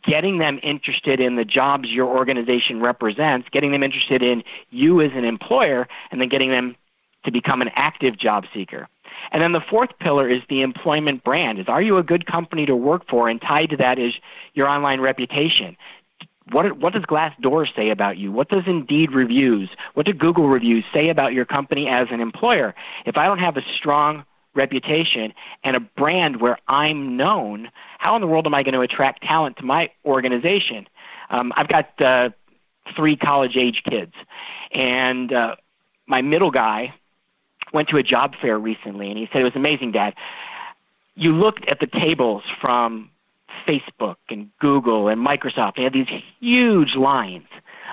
[0.02, 5.12] getting them interested in the jobs your organization represents, getting them interested in you as
[5.12, 6.76] an employer, and then getting them
[7.24, 8.88] to become an active job seeker.
[9.32, 11.58] And then the fourth pillar is the employment brand.
[11.58, 13.28] Is are you a good company to work for?
[13.28, 14.14] And tied to that is
[14.54, 15.76] your online reputation.
[16.50, 18.32] What, what does Glassdoor say about you?
[18.32, 19.68] What does Indeed reviews?
[19.94, 22.74] What do Google reviews say about your company as an employer?
[23.06, 25.32] If I don't have a strong reputation
[25.64, 29.22] and a brand where I'm known, how in the world am I going to attract
[29.22, 30.88] talent to my organization?
[31.30, 32.30] Um, I've got uh,
[32.96, 34.14] three college age kids,
[34.72, 35.56] and uh,
[36.06, 36.94] my middle guy
[37.72, 40.14] went to a job fair recently, and he said it was amazing, Dad.
[41.14, 43.10] You looked at the tables from
[43.66, 45.76] Facebook and Google and Microsoft.
[45.76, 46.08] They had these
[46.40, 47.46] huge lines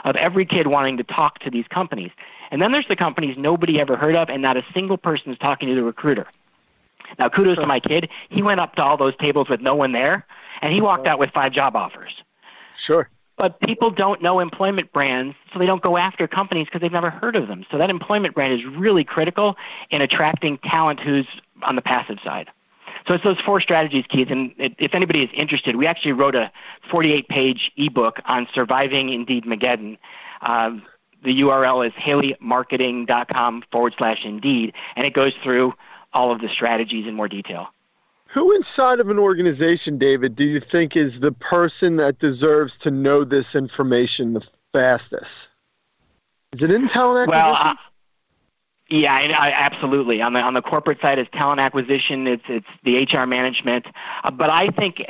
[0.04, 2.12] of every kid wanting to talk to these companies.
[2.52, 5.38] And then there's the companies nobody ever heard of, and not a single person is
[5.38, 6.28] talking to the recruiter.
[7.20, 7.64] Now, kudos sure.
[7.64, 8.10] to my kid.
[8.30, 10.26] He went up to all those tables with no one there,
[10.62, 12.24] and he walked out with five job offers.
[12.76, 13.10] Sure.
[13.38, 17.12] But people don't know employment brands, so they don't go after companies because they've never
[17.12, 17.66] heard of them.
[17.70, 19.56] So that employment brand is really critical
[19.92, 21.28] in attracting talent who's
[21.62, 22.50] on the passive side.
[23.08, 24.30] So it's those four strategies, Keith.
[24.32, 26.52] And if anybody is interested, we actually wrote a
[26.90, 29.98] 48-page ebook on surviving Indeed Mageddon.
[30.42, 30.84] Um,
[31.24, 35.74] the URL is haleymarketing.com forward slash Indeed, and it goes through
[36.18, 37.68] all of the strategies in more detail.
[38.30, 42.92] Who inside of an organization, David, do you think is the person that deserves to
[42.92, 45.50] know this information the fastest?
[46.52, 47.68] Is it in talent acquisition?
[47.68, 47.78] Well,
[48.90, 50.22] yeah, I, I, absolutely.
[50.22, 52.26] On the on the corporate side, it's talent acquisition.
[52.26, 53.86] It's it's the HR management.
[54.24, 55.04] Uh, but I think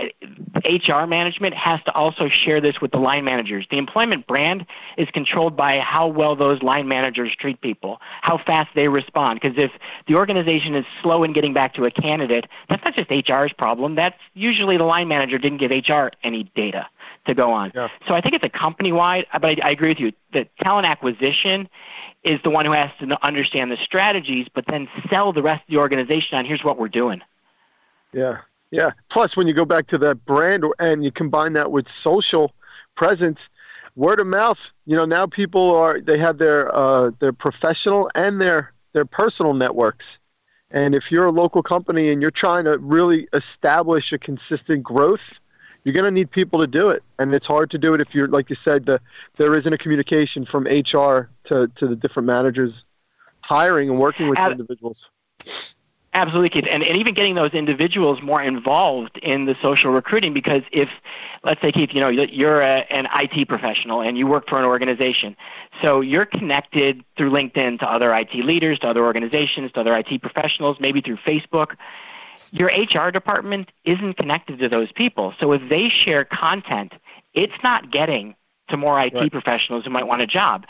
[0.65, 3.67] HR uh, management has to also share this with the line managers.
[3.69, 4.65] The employment brand
[4.97, 9.39] is controlled by how well those line managers treat people, how fast they respond.
[9.39, 9.71] Because if
[10.07, 13.93] the organization is slow in getting back to a candidate, that's not just HR's problem.
[13.93, 16.87] That's usually the line manager didn't give HR any data
[17.27, 17.71] to go on.
[17.75, 17.89] Yeah.
[18.07, 19.27] So I think it's a company wide.
[19.33, 20.13] But I, I agree with you.
[20.33, 21.69] The talent acquisition
[22.23, 25.69] is the one who has to understand the strategies, but then sell the rest of
[25.69, 27.21] the organization on here's what we're doing.
[28.13, 28.39] Yeah,
[28.71, 28.91] yeah.
[29.09, 32.53] Plus, when you go back to that brand and you combine that with social
[32.95, 33.49] presence,
[33.97, 34.71] word of mouth.
[34.85, 39.53] You know, now people are they have their uh, their professional and their their personal
[39.53, 40.19] networks.
[40.71, 45.39] And if you're a local company and you're trying to really establish a consistent growth,
[45.87, 48.13] you're going to need people to do it and it's hard to do it if
[48.13, 48.99] you're like you said the,
[49.37, 52.83] there isn't a communication from hr to, to the different managers
[53.39, 55.09] hiring and working with Ab- individuals
[56.13, 56.65] Absolutely, Keith.
[56.71, 60.89] And, and even getting those individuals more involved in the social recruiting because if,
[61.43, 64.65] let's say, Keith, you know, you're a, an IT professional and you work for an
[64.65, 65.35] organization.
[65.83, 70.19] So you're connected through LinkedIn to other IT leaders, to other organizations, to other IT
[70.23, 71.75] professionals, maybe through Facebook
[72.51, 75.33] your HR department isn't connected to those people.
[75.39, 76.93] So if they share content,
[77.33, 78.35] it's not getting
[78.69, 79.31] to more IT right.
[79.31, 80.65] professionals who might want a job.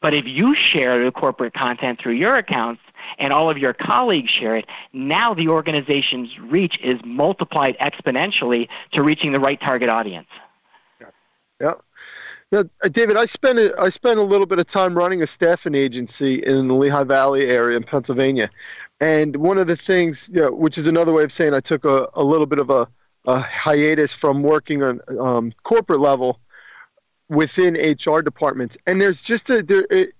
[0.00, 2.82] But if you share the corporate content through your accounts
[3.18, 9.02] and all of your colleagues share it, now the organization's reach is multiplied exponentially to
[9.02, 10.28] reaching the right target audience.
[11.60, 11.74] Yeah.
[12.50, 15.26] Now, uh, David, I spent a, I spent a little bit of time running a
[15.26, 18.50] staffing agency in the Lehigh Valley area in Pennsylvania,
[19.02, 21.84] and one of the things, you know, which is another way of saying I took
[21.84, 22.86] a, a little bit of a,
[23.26, 26.38] a hiatus from working on um, corporate level
[27.28, 29.86] within HR departments, and there's just a there.
[29.90, 30.10] It,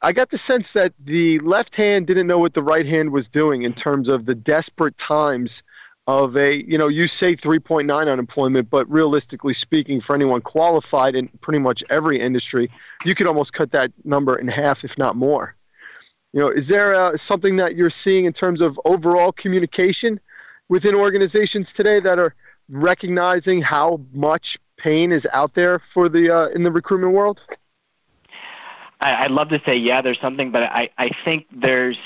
[0.00, 3.28] I got the sense that the left hand didn't know what the right hand was
[3.28, 5.62] doing in terms of the desperate times
[6.06, 11.28] of a, you know, you say 3.9 unemployment, but realistically speaking, for anyone qualified in
[11.40, 12.70] pretty much every industry,
[13.04, 15.55] you could almost cut that number in half, if not more.
[16.32, 20.20] You know, is there uh, something that you're seeing in terms of overall communication
[20.68, 22.34] within organizations today that are
[22.68, 27.42] recognizing how much pain is out there for the uh, in the recruitment world?
[29.00, 31.98] I, I'd love to say yeah, there's something, but I, I think there's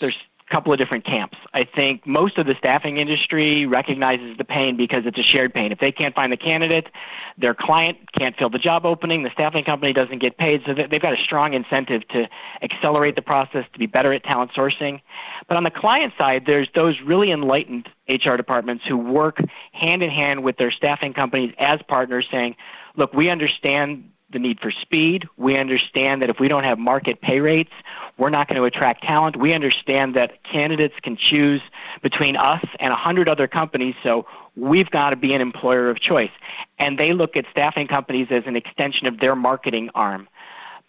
[0.00, 0.18] there's
[0.50, 1.36] couple of different camps.
[1.54, 5.72] I think most of the staffing industry recognizes the pain because it's a shared pain.
[5.72, 6.88] If they can't find the candidate,
[7.36, 11.02] their client can't fill the job opening, the staffing company doesn't get paid, so they've
[11.02, 12.28] got a strong incentive to
[12.62, 15.00] accelerate the process, to be better at talent sourcing.
[15.48, 19.40] But on the client side, there's those really enlightened HR departments who work
[19.72, 22.56] hand in hand with their staffing companies as partners saying,
[22.94, 25.28] look, we understand the need for speed.
[25.36, 27.72] We understand that if we don't have market pay rates,
[28.18, 29.36] we're not going to attract talent.
[29.36, 31.60] We understand that candidates can choose
[32.02, 36.00] between us and a hundred other companies, so we've got to be an employer of
[36.00, 36.30] choice.
[36.78, 40.28] And they look at staffing companies as an extension of their marketing arm.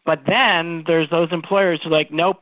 [0.05, 2.41] But then there's those employers who are like, nope,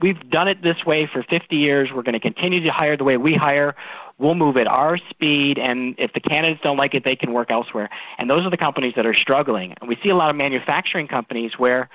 [0.00, 1.92] we've done it this way for 50 years.
[1.92, 3.76] We're going to continue to hire the way we hire.
[4.18, 7.50] We'll move at our speed, and if the candidates don't like it, they can work
[7.50, 7.90] elsewhere.
[8.18, 9.74] And those are the companies that are struggling.
[9.80, 11.88] And we see a lot of manufacturing companies where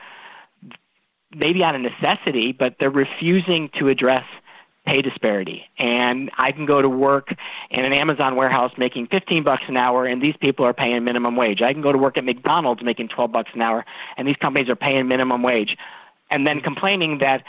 [1.33, 4.25] maybe out of necessity, but they're refusing to address
[4.85, 5.65] pay disparity.
[5.77, 7.33] And I can go to work
[7.69, 11.35] in an Amazon warehouse making 15 bucks an hour and these people are paying minimum
[11.35, 11.61] wage.
[11.61, 13.85] I can go to work at McDonald's making 12 bucks an hour
[14.17, 15.77] and these companies are paying minimum wage.
[16.31, 17.43] And then complaining that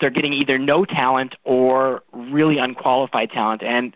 [0.00, 3.62] they're getting either no talent or really unqualified talent.
[3.62, 3.94] And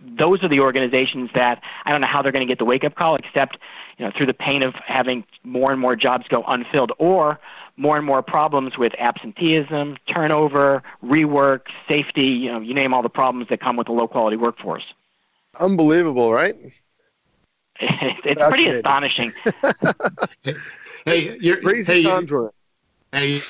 [0.00, 2.84] those are the organizations that I don't know how they're going to get the wake
[2.84, 3.58] up call, except
[3.96, 7.38] you know through the pain of having more and more jobs go unfilled, or
[7.76, 12.26] more and more problems with absenteeism, turnover, rework, safety.
[12.26, 14.84] You know, you name all the problems that come with a low quality workforce.
[15.58, 16.54] Unbelievable, right?
[17.80, 19.30] it's pretty astonishing.
[21.04, 22.26] hey, you're, Crazy hey,
[23.12, 23.40] hey,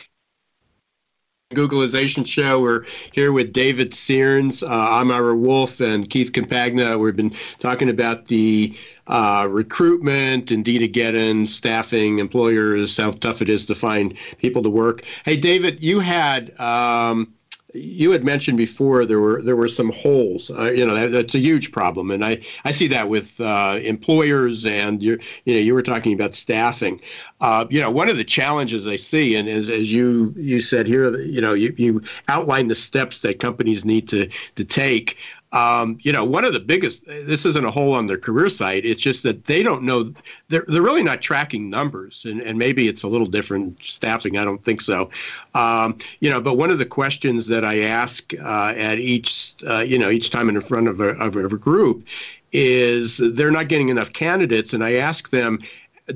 [1.54, 2.60] Googlization show.
[2.60, 4.62] We're here with David Searns.
[4.62, 6.98] Uh, I'm Ira Wolfe and Keith Campagna.
[6.98, 8.76] We've been talking about the
[9.06, 15.04] uh, recruitment, Indeed-A-Geddon, staffing, employers, how tough it is to find people to work.
[15.24, 16.50] Hey, David, you had.
[16.60, 17.32] Um,
[17.74, 20.50] you had mentioned before there were there were some holes.
[20.50, 23.78] Uh, you know that, that's a huge problem, and I, I see that with uh,
[23.82, 27.00] employers and you you know you were talking about staffing.
[27.40, 30.86] Uh, you know one of the challenges I see, and as, as you you said
[30.86, 35.18] here, you know you you outline the steps that companies need to to take
[35.52, 38.84] um, you know, one of the biggest, this isn't a hole on their career site.
[38.84, 40.12] It's just that they don't know,
[40.48, 42.26] they're, they're really not tracking numbers.
[42.26, 44.36] And, and maybe it's a little different staffing.
[44.36, 45.10] I don't think so.
[45.54, 49.80] Um, you know, but one of the questions that I ask uh, at each, uh,
[49.80, 52.06] you know, each time in front of a, of a group
[52.52, 54.74] is they're not getting enough candidates.
[54.74, 55.60] And I ask them,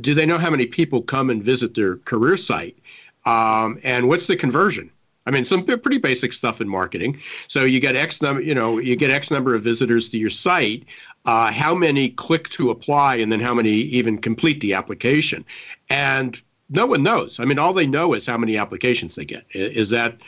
[0.01, 2.77] do they know how many people come and visit their career site?
[3.25, 4.91] Um, and what's the conversion?
[5.27, 7.21] I mean, some pretty basic stuff in marketing.
[7.47, 10.31] So you get X number, you know, you get X number of visitors to your
[10.31, 10.85] site.
[11.25, 15.45] Uh, how many click to apply, and then how many even complete the application?
[15.89, 17.39] And no one knows.
[17.39, 19.45] I mean, all they know is how many applications they get.
[19.55, 20.21] Is that,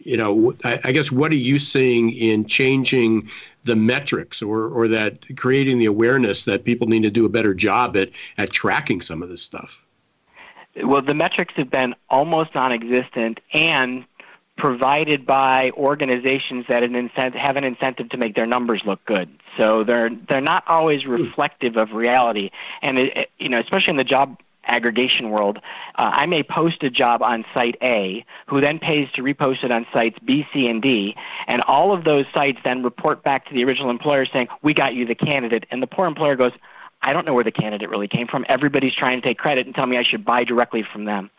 [0.00, 3.30] you know, I, guess what are you seeing in changing
[3.62, 7.54] the metrics or or that creating the awareness that people need to do a better
[7.54, 9.82] job at at tracking some of this stuff?
[10.82, 14.04] Well, the metrics have been almost non-existent, and
[14.62, 16.94] provided by organizations that an
[17.34, 19.28] have an incentive to make their numbers look good.
[19.56, 21.10] So they're they're not always hmm.
[21.10, 22.50] reflective of reality,
[22.80, 25.58] and it, you know, especially in the job aggregation world,
[25.96, 29.72] uh, I may post a job on site A, who then pays to repost it
[29.72, 31.16] on sites B, C, and D,
[31.48, 34.94] and all of those sites then report back to the original employer saying, "We got
[34.94, 36.52] you the candidate," and the poor employer goes.
[37.04, 38.46] I don't know where the candidate really came from.
[38.48, 41.30] Everybody's trying to take credit and tell me I should buy directly from them.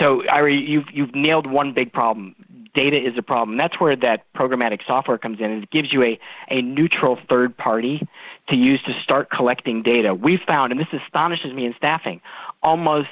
[0.00, 2.34] So, Ira, you've you've nailed one big problem
[2.76, 3.56] data is a problem.
[3.56, 5.50] That's where that programmatic software comes in.
[5.62, 8.06] It gives you a, a neutral third party
[8.48, 10.14] to use to start collecting data.
[10.14, 12.20] We've found, and this astonishes me in staffing,
[12.62, 13.08] almost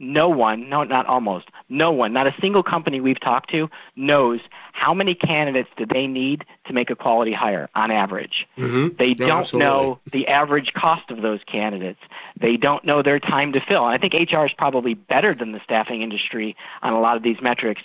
[0.00, 4.40] no one, no, not almost, no one, not a single company we've talked to, knows
[4.72, 8.48] how many candidates do they need to make a quality hire on average.
[8.56, 8.96] Mm-hmm.
[8.96, 9.66] They don't absolutely.
[9.66, 12.00] know the average cost of those candidates.
[12.40, 13.84] They don't know their time to fill.
[13.84, 17.22] And I think HR is probably better than the staffing industry on a lot of
[17.22, 17.82] these metrics.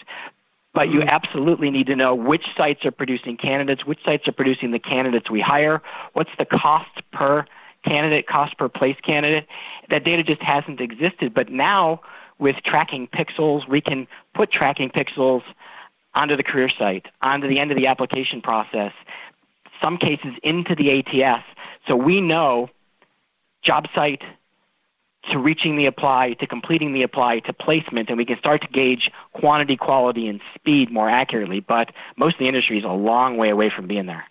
[0.76, 1.10] But you mm-hmm.
[1.10, 5.32] absolutely need to know which sites are producing candidates, which sites are producing the candidates
[5.32, 5.82] we hire,
[6.14, 7.46] what's the cost per
[7.84, 9.48] candidate, cost per place candidate.
[9.90, 11.34] That data just hasn't existed.
[11.34, 12.02] But now
[12.40, 15.44] with tracking pixels, we can put tracking pixels
[16.14, 18.92] onto the career site, onto the end of the application process,
[19.82, 21.44] some cases into the ATS.
[21.88, 22.70] So we know
[23.62, 24.24] job site
[25.32, 28.68] to reaching the apply, to completing the apply, to placement, and we can start to
[28.68, 31.60] gauge quantity, quality, and speed more accurately.
[31.60, 34.26] But most of the industry is a long way away from being there.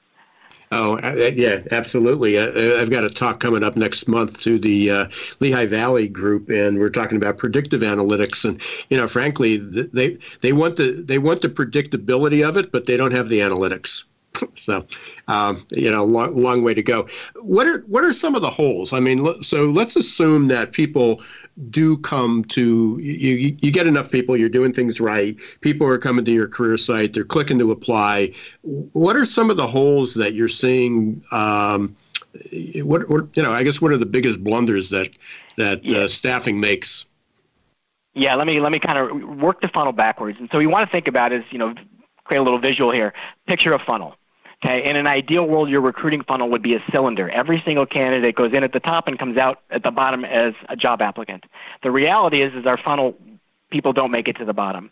[0.72, 2.36] Oh, uh, yeah, absolutely.
[2.36, 5.06] Uh, I've got a talk coming up next month to the uh,
[5.38, 8.44] Lehigh Valley group, and we're talking about predictive analytics.
[8.44, 12.86] And you know, frankly, they they want the they want the predictability of it, but
[12.86, 14.04] they don't have the analytics.
[14.54, 14.86] So,
[15.28, 17.06] um, you know, long, long way to go.
[17.36, 18.92] What are what are some of the holes?
[18.92, 21.22] I mean, so let's assume that people
[21.70, 23.56] do come to you, you.
[23.60, 24.36] You get enough people.
[24.36, 25.36] You're doing things right.
[25.60, 27.12] People are coming to your career site.
[27.12, 28.32] They're clicking to apply.
[28.62, 31.22] What are some of the holes that you're seeing?
[31.30, 31.96] Um,
[32.82, 33.52] what, what you know?
[33.52, 35.10] I guess what are the biggest blunders that
[35.56, 37.06] that uh, staffing makes?
[38.14, 40.38] Yeah, let me let me kind of work the funnel backwards.
[40.40, 41.74] And so we want to think about is you know
[42.24, 43.12] create a little visual here.
[43.46, 44.16] Picture a funnel.
[44.64, 47.28] Okay, in an ideal world, your recruiting funnel would be a cylinder.
[47.28, 50.54] Every single candidate goes in at the top and comes out at the bottom as
[50.70, 51.44] a job applicant.
[51.82, 53.14] The reality is, is our funnel
[53.70, 54.90] people don't make it to the bottom.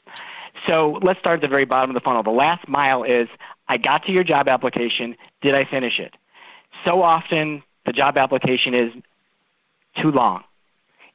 [0.68, 2.23] So let's start at the very bottom of the funnel.
[2.23, 3.29] The last mile is
[3.68, 5.16] I got to your job application.
[5.41, 6.14] Did I finish it?
[6.85, 8.93] So often the job application is
[9.97, 10.45] too long.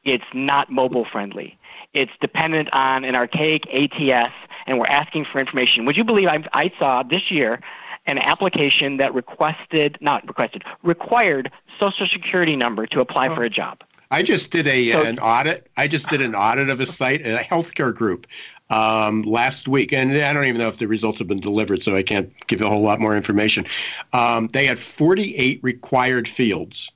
[0.04, 1.60] It's not mobile friendly.
[1.94, 4.34] It's dependent on an archaic ATS,
[4.66, 5.86] and we're asking for information.
[5.86, 7.60] Would you believe I, I saw this year
[8.08, 13.84] an application that requested, not requested, required social security number to apply for a job?
[14.10, 15.70] I just did a So- an audit.
[15.76, 18.26] I just did an audit of a site, a healthcare group,
[18.70, 21.96] um, last week, and I don't even know if the results have been delivered, so
[21.96, 23.66] I can't give a whole lot more information.
[24.14, 26.92] Um, they had 48 required fields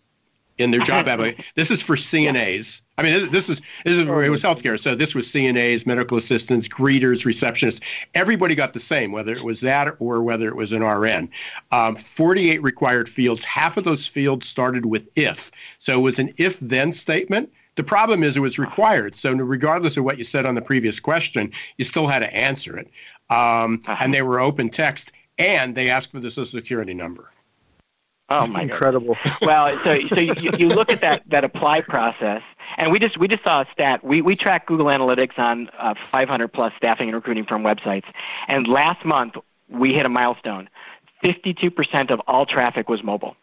[0.57, 1.43] in their job application.
[1.55, 2.81] This is for CNAs.
[3.01, 6.17] I mean, this, this is this is it was healthcare, so this was CNAs, medical
[6.17, 7.81] assistants, greeters, receptionists.
[8.13, 11.27] Everybody got the same, whether it was that or whether it was an RN.
[11.71, 13.43] Um, 48 required fields.
[13.43, 17.51] Half of those fields started with if, so it was an if-then statement.
[17.73, 19.15] The problem is it was required.
[19.15, 22.77] So regardless of what you said on the previous question, you still had to answer
[22.77, 22.87] it.
[23.31, 27.30] Um, and they were open text, and they asked for the social security number.
[28.31, 28.71] Oh my god!
[28.71, 29.17] Incredible.
[29.41, 32.41] well, so so you, you look at that that apply process,
[32.77, 34.03] and we just we just saw a stat.
[34.03, 38.05] We we track Google Analytics on uh, 500 plus staffing and recruiting firm websites,
[38.47, 39.35] and last month
[39.69, 40.69] we hit a milestone.
[41.23, 43.35] 52% of all traffic was mobile.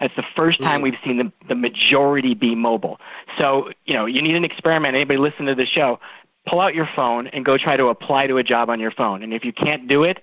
[0.00, 3.00] That's the first time we've seen the, the majority be mobile.
[3.38, 4.94] So, you know, you need an experiment.
[4.94, 5.98] Anybody listen to the show,
[6.46, 9.22] pull out your phone and go try to apply to a job on your phone.
[9.22, 10.22] And if you can't do it,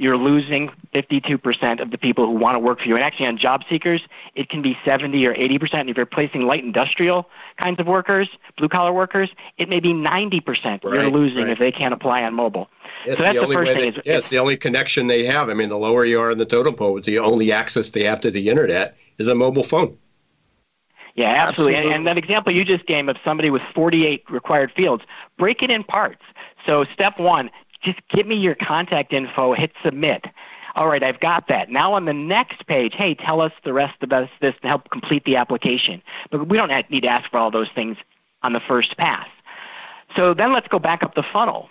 [0.00, 2.94] you're losing 52% of the people who want to work for you.
[2.94, 4.00] And actually, on job seekers,
[4.34, 5.74] it can be 70 or 80%.
[5.74, 7.28] And if you're placing light industrial
[7.60, 8.26] kinds of workers,
[8.56, 9.28] blue collar workers,
[9.58, 11.50] it may be 90% you're losing right.
[11.50, 12.70] if they can't apply on mobile.
[13.04, 13.92] It's so that's the, only first thing.
[13.92, 15.50] they- is, yeah, it's the only connection they have.
[15.50, 18.20] I mean, the lower you are in the totem pole, the only access they have
[18.20, 19.98] to the internet is a mobile phone.
[21.14, 21.74] Yeah, absolutely.
[21.74, 21.94] And, Absolutely.
[21.96, 25.04] and that example you just gave of somebody with 48 required fields,
[25.36, 26.22] break it in parts.
[26.66, 27.50] So step one,
[27.82, 30.24] just give me your contact info, hit submit.
[30.76, 31.70] All right, I've got that.
[31.70, 35.24] Now on the next page, hey, tell us the rest us this to help complete
[35.24, 36.02] the application.
[36.30, 37.96] But we don't need to ask for all those things
[38.42, 39.26] on the first pass.
[40.16, 41.68] So then let's go back up the funnel.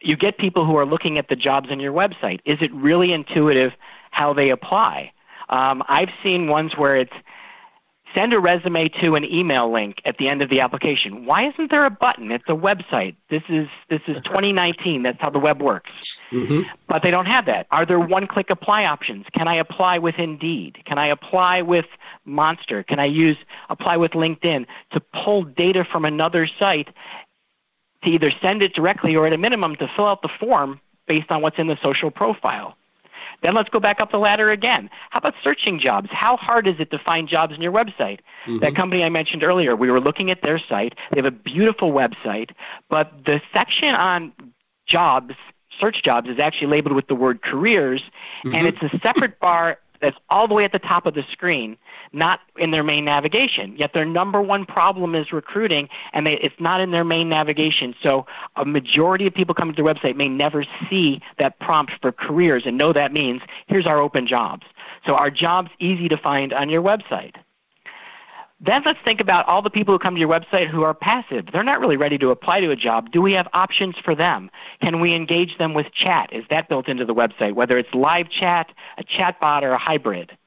[0.00, 2.40] You get people who are looking at the jobs on your website.
[2.44, 3.72] Is it really intuitive
[4.10, 5.12] how they apply?
[5.48, 7.12] Um, I've seen ones where it's
[8.14, 11.24] send a resume to an email link at the end of the application.
[11.24, 12.30] Why isn't there a button?
[12.30, 13.16] It's a website.
[13.28, 15.02] This is this is 2019.
[15.02, 15.90] That's how the web works.
[16.30, 16.62] Mm-hmm.
[16.86, 17.66] But they don't have that.
[17.70, 19.26] Are there one-click apply options?
[19.36, 20.82] Can I apply with Indeed?
[20.84, 21.86] Can I apply with
[22.24, 22.82] Monster?
[22.82, 23.36] Can I use
[23.68, 26.88] apply with LinkedIn to pull data from another site
[28.04, 31.30] to either send it directly or at a minimum to fill out the form based
[31.30, 32.76] on what's in the social profile?
[33.42, 34.88] Then let's go back up the ladder again.
[35.10, 36.08] How about searching jobs?
[36.10, 38.20] How hard is it to find jobs on your website?
[38.46, 38.58] Mm-hmm.
[38.60, 40.94] That company I mentioned earlier, we were looking at their site.
[41.10, 42.50] They have a beautiful website,
[42.88, 44.32] but the section on
[44.86, 45.34] jobs,
[45.78, 48.02] search jobs, is actually labeled with the word careers,
[48.44, 48.66] and mm-hmm.
[48.66, 51.78] it's a separate bar that's all the way at the top of the screen,
[52.12, 53.76] not in their main navigation.
[53.76, 57.94] Yet their number one problem is recruiting, and they, it's not in their main navigation.
[58.02, 58.26] So
[58.56, 62.64] a majority of people coming to their website may never see that prompt for careers
[62.66, 64.66] and know that means here's our open jobs.
[65.06, 67.36] So are jobs easy to find on your website?
[68.64, 71.46] Then let's think about all the people who come to your website who are passive.
[71.52, 73.10] They're not really ready to apply to a job.
[73.10, 74.52] Do we have options for them?
[74.80, 76.32] Can we engage them with chat?
[76.32, 79.78] Is that built into the website, whether it's live chat, a chat bot, or a
[79.78, 80.38] hybrid?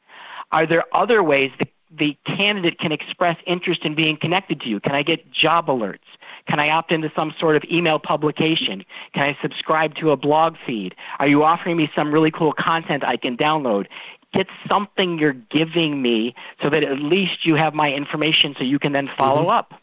[0.53, 4.79] Are there other ways the, the candidate can express interest in being connected to you?
[4.79, 5.99] Can I get job alerts?
[6.47, 8.85] Can I opt into some sort of email publication?
[9.13, 10.95] Can I subscribe to a blog feed?
[11.19, 13.87] Are you offering me some really cool content I can download?
[14.35, 18.79] Get something you're giving me so that at least you have my information so you
[18.79, 19.51] can then follow mm-hmm.
[19.51, 19.73] up.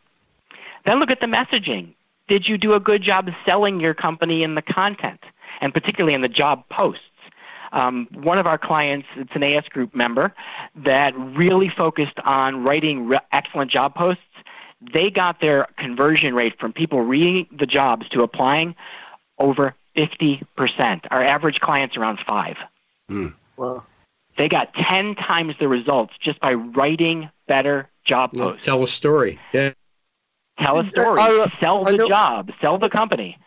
[0.84, 1.94] Then look at the messaging.
[2.28, 5.20] Did you do a good job selling your company in the content,
[5.60, 7.02] and particularly in the job posts?
[7.72, 10.34] Um, one of our clients, it's an AS Group member,
[10.76, 14.22] that really focused on writing re- excellent job posts.
[14.92, 18.74] They got their conversion rate from people reading the jobs to applying
[19.38, 20.42] over 50%.
[21.10, 22.56] Our average client's around 5
[23.10, 23.34] mm.
[23.56, 23.84] Wow.
[24.38, 28.64] They got 10 times the results just by writing better job posts.
[28.64, 29.38] Tell a story.
[29.52, 29.72] Yeah.
[30.58, 31.20] Tell a story.
[31.20, 32.50] Uh, sell the job.
[32.60, 33.38] Sell the company.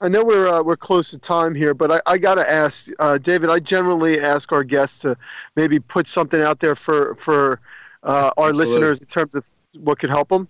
[0.00, 2.88] I know we're uh, we're close to time here, but I, I got to ask,
[2.98, 3.48] uh, David.
[3.48, 5.16] I generally ask our guests to
[5.56, 7.60] maybe put something out there for for
[8.02, 8.74] uh, our Absolutely.
[8.74, 10.48] listeners in terms of what could help them.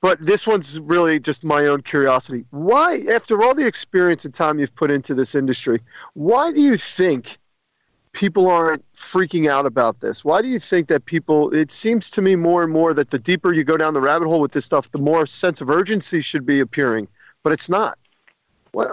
[0.00, 2.44] But this one's really just my own curiosity.
[2.50, 5.80] Why, after all the experience and time you've put into this industry,
[6.14, 7.38] why do you think
[8.16, 10.24] people aren't freaking out about this?
[10.24, 13.18] Why do you think that people, it seems to me more and more that the
[13.18, 16.22] deeper you go down the rabbit hole with this stuff, the more sense of urgency
[16.22, 17.08] should be appearing,
[17.42, 17.98] but it's not.
[18.72, 18.88] What,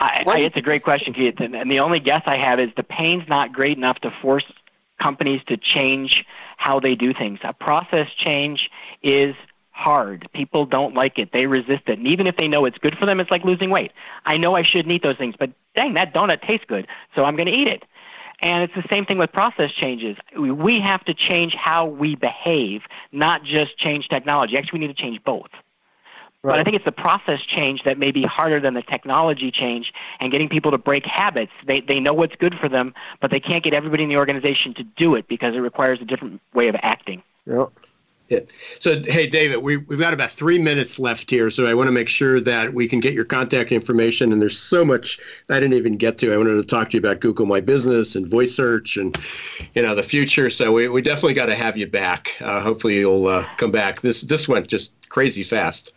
[0.00, 1.38] I, I, it's a great question, Keith.
[1.38, 4.44] And, and the only guess I have is the pain's not great enough to force
[5.00, 6.24] companies to change
[6.56, 7.38] how they do things.
[7.44, 8.70] A process change
[9.04, 9.36] is
[9.70, 10.28] hard.
[10.32, 11.30] People don't like it.
[11.30, 11.98] They resist it.
[11.98, 13.92] And even if they know it's good for them, it's like losing weight.
[14.26, 17.36] I know I shouldn't eat those things, but dang, that donut tastes good, so I'm
[17.36, 17.84] going to eat it.
[18.40, 20.16] And it's the same thing with process changes.
[20.38, 24.56] We have to change how we behave, not just change technology.
[24.56, 25.50] Actually, we need to change both.
[26.42, 26.52] Right.
[26.52, 29.92] But I think it's the process change that may be harder than the technology change
[30.20, 31.50] and getting people to break habits.
[31.66, 34.72] They, they know what's good for them, but they can't get everybody in the organization
[34.74, 37.24] to do it because it requires a different way of acting.
[37.46, 37.72] Yep.
[38.28, 38.40] Yeah.
[38.78, 41.48] So, hey, David, we, we've got about three minutes left here.
[41.48, 44.32] So, I want to make sure that we can get your contact information.
[44.32, 45.18] And there's so much
[45.48, 46.34] I didn't even get to.
[46.34, 49.18] I wanted to talk to you about Google My Business and voice search and,
[49.74, 50.50] you know, the future.
[50.50, 52.36] So, we, we definitely got to have you back.
[52.40, 54.02] Uh, hopefully, you'll uh, come back.
[54.02, 55.94] This, this went just crazy fast.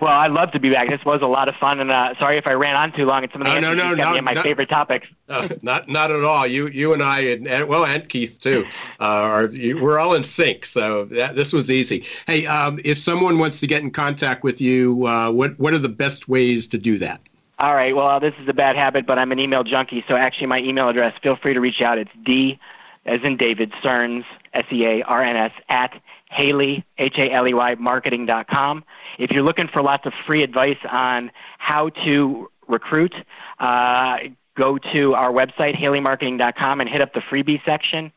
[0.00, 0.88] Well, I'd love to be back.
[0.88, 3.22] This was a lot of fun, and uh, sorry if I ran on too long.
[3.22, 5.06] And some of the no, answers no, no, no, my not, favorite topics.
[5.28, 6.46] Uh, not, not at all.
[6.46, 8.64] You, you and I, and, and well, and Keith too,
[9.00, 10.64] uh, are you, we're all in sync.
[10.64, 12.04] So that, this was easy.
[12.26, 15.78] Hey, um, if someone wants to get in contact with you, uh, what, what are
[15.78, 17.20] the best ways to do that?
[17.60, 17.94] All right.
[17.94, 20.04] Well, this is a bad habit, but I'm an email junkie.
[20.08, 21.14] So actually, my email address.
[21.22, 21.98] Feel free to reach out.
[21.98, 22.58] It's d,
[23.06, 24.24] as in David Searns,
[24.54, 25.94] S E A R N S at
[26.34, 28.82] Haley, H A L E Y, marketing.com.
[29.18, 33.14] If you're looking for lots of free advice on how to recruit,
[33.60, 34.18] uh,
[34.56, 38.10] go to our website, haleymarketing.com, and hit up the freebie section.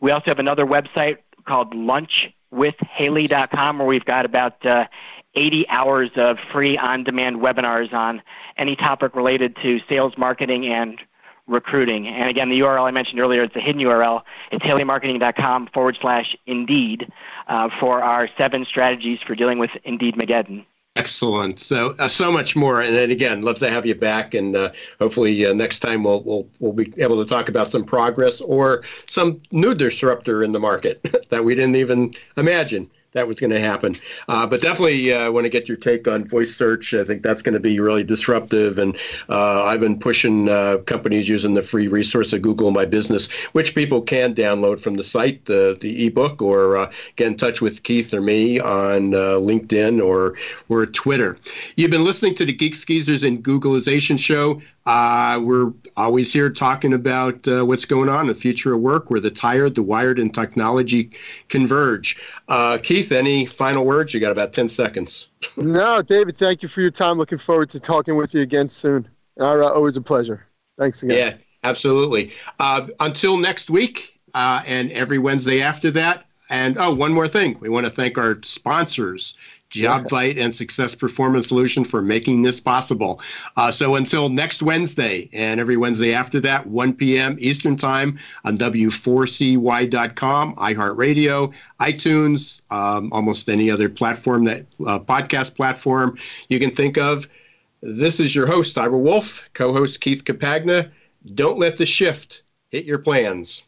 [0.00, 4.86] We also have another website called lunchwithhaley.com where we've got about uh,
[5.34, 8.22] 80 hours of free on demand webinars on
[8.56, 10.98] any topic related to sales, marketing, and
[11.46, 12.06] recruiting.
[12.06, 14.22] And again, the URL I mentioned earlier, it's a hidden URL.
[14.50, 17.10] It's haleymarketing.com forward slash Indeed
[17.48, 20.64] uh, for our seven strategies for dealing with Indeed Mageddon.
[20.96, 21.58] Excellent.
[21.58, 24.72] So uh, so much more, and then again, love to have you back, and uh,
[25.00, 28.84] hopefully uh, next time we'll we'll we'll be able to talk about some progress or
[29.06, 33.60] some new disruptor in the market that we didn't even imagine that was going to
[33.60, 33.98] happen.
[34.28, 36.94] Uh, but definitely uh, want to get your take on voice search.
[36.94, 38.78] I think that's going to be really disruptive.
[38.78, 38.96] And
[39.28, 43.74] uh, I've been pushing uh, companies using the free resource of Google My Business, which
[43.74, 47.82] people can download from the site, the, the ebook, or uh, get in touch with
[47.82, 50.36] Keith or me on uh, LinkedIn or,
[50.68, 51.38] or Twitter.
[51.76, 54.60] You've been listening to the Geeks Geezers and Googlization show.
[54.84, 59.10] Uh, we're always here talking about uh, what's going on in the future of work,
[59.10, 61.10] where the tired, the wired, and technology
[61.48, 62.20] converge.
[62.48, 64.12] Uh, Keith, any final words?
[64.12, 65.28] You got about 10 seconds.
[65.56, 67.18] no, David, thank you for your time.
[67.18, 69.08] Looking forward to talking with you again soon.
[69.38, 70.46] always a pleasure.
[70.78, 71.16] Thanks again.
[71.16, 72.32] Yeah, absolutely.
[72.58, 76.26] Uh, until next week uh, and every Wednesday after that.
[76.50, 77.56] And oh, one more thing.
[77.60, 79.38] We want to thank our sponsors
[79.72, 83.20] JobVite and Success Performance Solution for making this possible.
[83.56, 87.36] Uh, so until next Wednesday and every Wednesday after that, 1 p.m.
[87.40, 96.16] Eastern Time on W4CY.com, iHeartRadio, iTunes, um, almost any other platform that uh, podcast platform
[96.48, 97.28] you can think of.
[97.80, 100.90] This is your host, Ira Wolfe, co host Keith Capagna.
[101.34, 103.62] Don't let the shift hit your plans.